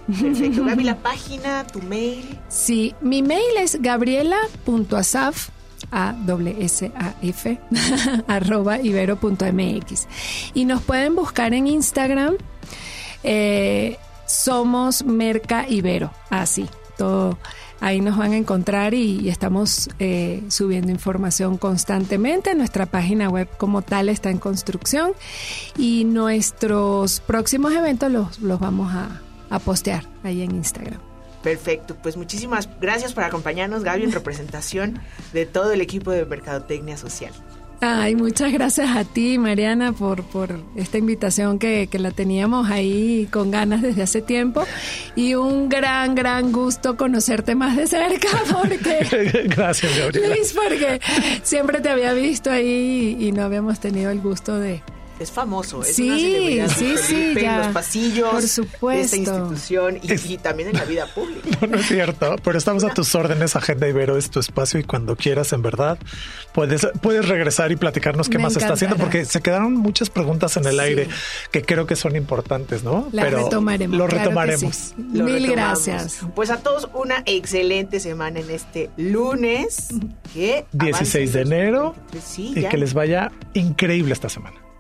Perfecto. 0.08 0.66
Gaby, 0.66 0.84
la 0.84 0.98
página, 1.04 1.68
tu 1.68 1.82
mail. 1.82 2.40
Sí, 2.48 2.96
mi 3.02 3.22
mail 3.22 3.58
es 3.60 3.82
gabriela.asaf 3.82 5.50
a 5.92 6.16
s 6.60 6.92
a 6.96 7.14
f 7.22 7.60
arroba 8.28 8.80
ibero.mx 8.80 10.08
y 10.54 10.66
nos 10.66 10.82
pueden 10.82 11.16
buscar 11.16 11.54
en 11.54 11.68
Instagram 11.68 12.36
eh, 13.24 13.98
somos 14.26 15.06
Merca 15.06 15.66
Ibero 15.70 16.12
así 16.30 16.68
todo 16.98 17.38
ahí 17.80 18.02
nos 18.02 18.18
van 18.18 18.34
a 18.34 18.38
encontrar 18.38 18.94
y, 18.96 19.30
estamos 19.30 19.90
eh, 20.00 20.44
subiendo 20.50 20.92
información 20.92 21.58
constantemente 21.58 22.56
nuestra 22.56 22.88
página 22.88 23.30
web 23.30 23.48
como 23.58 23.82
tal 23.82 24.10
está 24.10 24.30
en 24.30 24.40
construcción 24.40 25.14
y 25.78 26.04
nuestros 26.04 27.20
próximos 27.22 27.74
eventos 27.74 28.12
los, 28.12 28.40
los 28.40 28.60
vamos 28.60 28.94
a 28.94 29.22
a 29.50 29.60
postear 29.60 30.06
ahí 30.24 30.42
en 30.42 30.52
Instagram. 30.52 31.00
Perfecto, 31.44 31.96
pues 32.02 32.18
muchísimas 32.18 32.68
gracias 32.82 33.14
por 33.14 33.24
acompañarnos, 33.24 33.84
Gaby, 33.84 34.04
en 34.04 34.12
representación 34.12 35.00
de 35.34 35.46
todo 35.46 35.72
el 35.72 35.82
equipo 35.82 36.12
de 36.12 36.26
Mercadotecnia 36.26 36.98
Social. 36.98 37.32
Ay, 37.80 38.16
muchas 38.16 38.52
gracias 38.52 38.90
a 38.96 39.04
ti, 39.04 39.38
Mariana, 39.38 39.94
por, 39.94 40.24
por 40.24 40.60
esta 40.76 40.98
invitación 40.98 41.60
que, 41.60 41.88
que, 41.92 42.00
la 42.00 42.10
teníamos 42.10 42.72
ahí 42.72 43.28
con 43.32 43.52
ganas 43.52 43.84
desde 43.84 44.02
hace 44.02 44.24
tiempo. 44.24 44.66
Y 45.16 45.36
un 45.36 45.70
gran, 45.70 46.16
gran 46.16 46.52
gusto 46.52 46.98
conocerte 46.98 47.54
más 47.54 47.78
de 47.78 47.86
cerca, 47.86 48.30
porque. 48.52 49.46
gracias, 49.56 49.96
Gabriela. 49.96 50.36
Luis, 50.36 50.54
porque 50.54 51.00
siempre 51.44 51.80
te 51.80 51.90
había 51.90 52.14
visto 52.14 52.50
ahí 52.50 53.16
y 53.20 53.32
no 53.32 53.44
habíamos 53.44 53.80
tenido 53.80 54.10
el 54.10 54.22
gusto 54.22 54.58
de, 54.58 54.82
es 55.20 55.32
famoso, 55.32 55.82
es 55.82 55.96
sí, 55.96 56.10
una 56.10 56.18
celebridad 56.18 56.70
sí, 56.70 56.96
sí, 56.98 57.34
en 57.38 57.58
los 57.58 57.68
pasillos 57.68 58.30
por 58.30 58.42
supuesto. 58.44 58.88
de 58.90 59.02
esta 59.02 59.18
institución 59.18 60.00
y, 60.02 60.38
también 60.38 60.70
en 60.70 60.76
la 60.76 60.86
vida 60.86 61.06
pública. 61.14 61.48
No, 61.62 61.68
no 61.68 61.78
es 61.78 61.88
cierto, 61.88 62.36
pero 62.44 62.58
estamos 62.58 62.84
a 62.84 62.94
tus 62.94 63.16
órdenes, 63.16 63.56
Agenda 63.56 63.88
Ibero 63.88 64.18
es 64.18 64.30
tu 64.30 64.40
espacio 64.40 64.80
y 64.80 64.84
cuando 64.84 65.16
quieras, 65.16 65.54
en 65.54 65.64
verdad, 65.64 65.98
puedes, 66.54 66.88
puedes 67.02 67.28
regresar 67.28 67.72
y 67.72 67.78
platicarnos 67.78 68.30
qué 68.30 68.38
más 68.38 68.56
está 68.56 68.74
haciendo, 68.74 68.96
porque 68.98 69.26
se 69.26 69.42
quedaron 69.42 69.74
muchas 69.74 70.10
preguntas 70.10 70.56
en 70.58 70.68
el 70.68 70.80
aire 70.80 71.08
que 71.52 71.64
creo 71.64 71.88
que 71.88 71.96
son 71.96 72.16
importantes, 72.16 72.84
¿no? 72.84 73.10
pero 73.12 73.44
retomaremos. 73.46 73.98
Lo 73.98 74.08
retomaremos. 74.08 74.94
Mil 74.98 75.48
gracias. 75.48 76.20
Pues 76.36 76.52
a 76.52 76.58
todos 76.58 76.90
una 76.94 77.24
excelente 77.26 78.00
semana 78.00 78.40
en 78.40 78.50
este 78.52 78.92
lunes, 78.98 79.90
que 80.34 80.66
16 80.74 81.34
de 81.34 81.42
enero, 81.42 81.96
y 82.38 82.68
que 82.68 82.78
les 82.78 82.94
vaya 82.94 83.32
increíble 83.54 84.14
esta 84.14 84.30
semana 84.30 84.67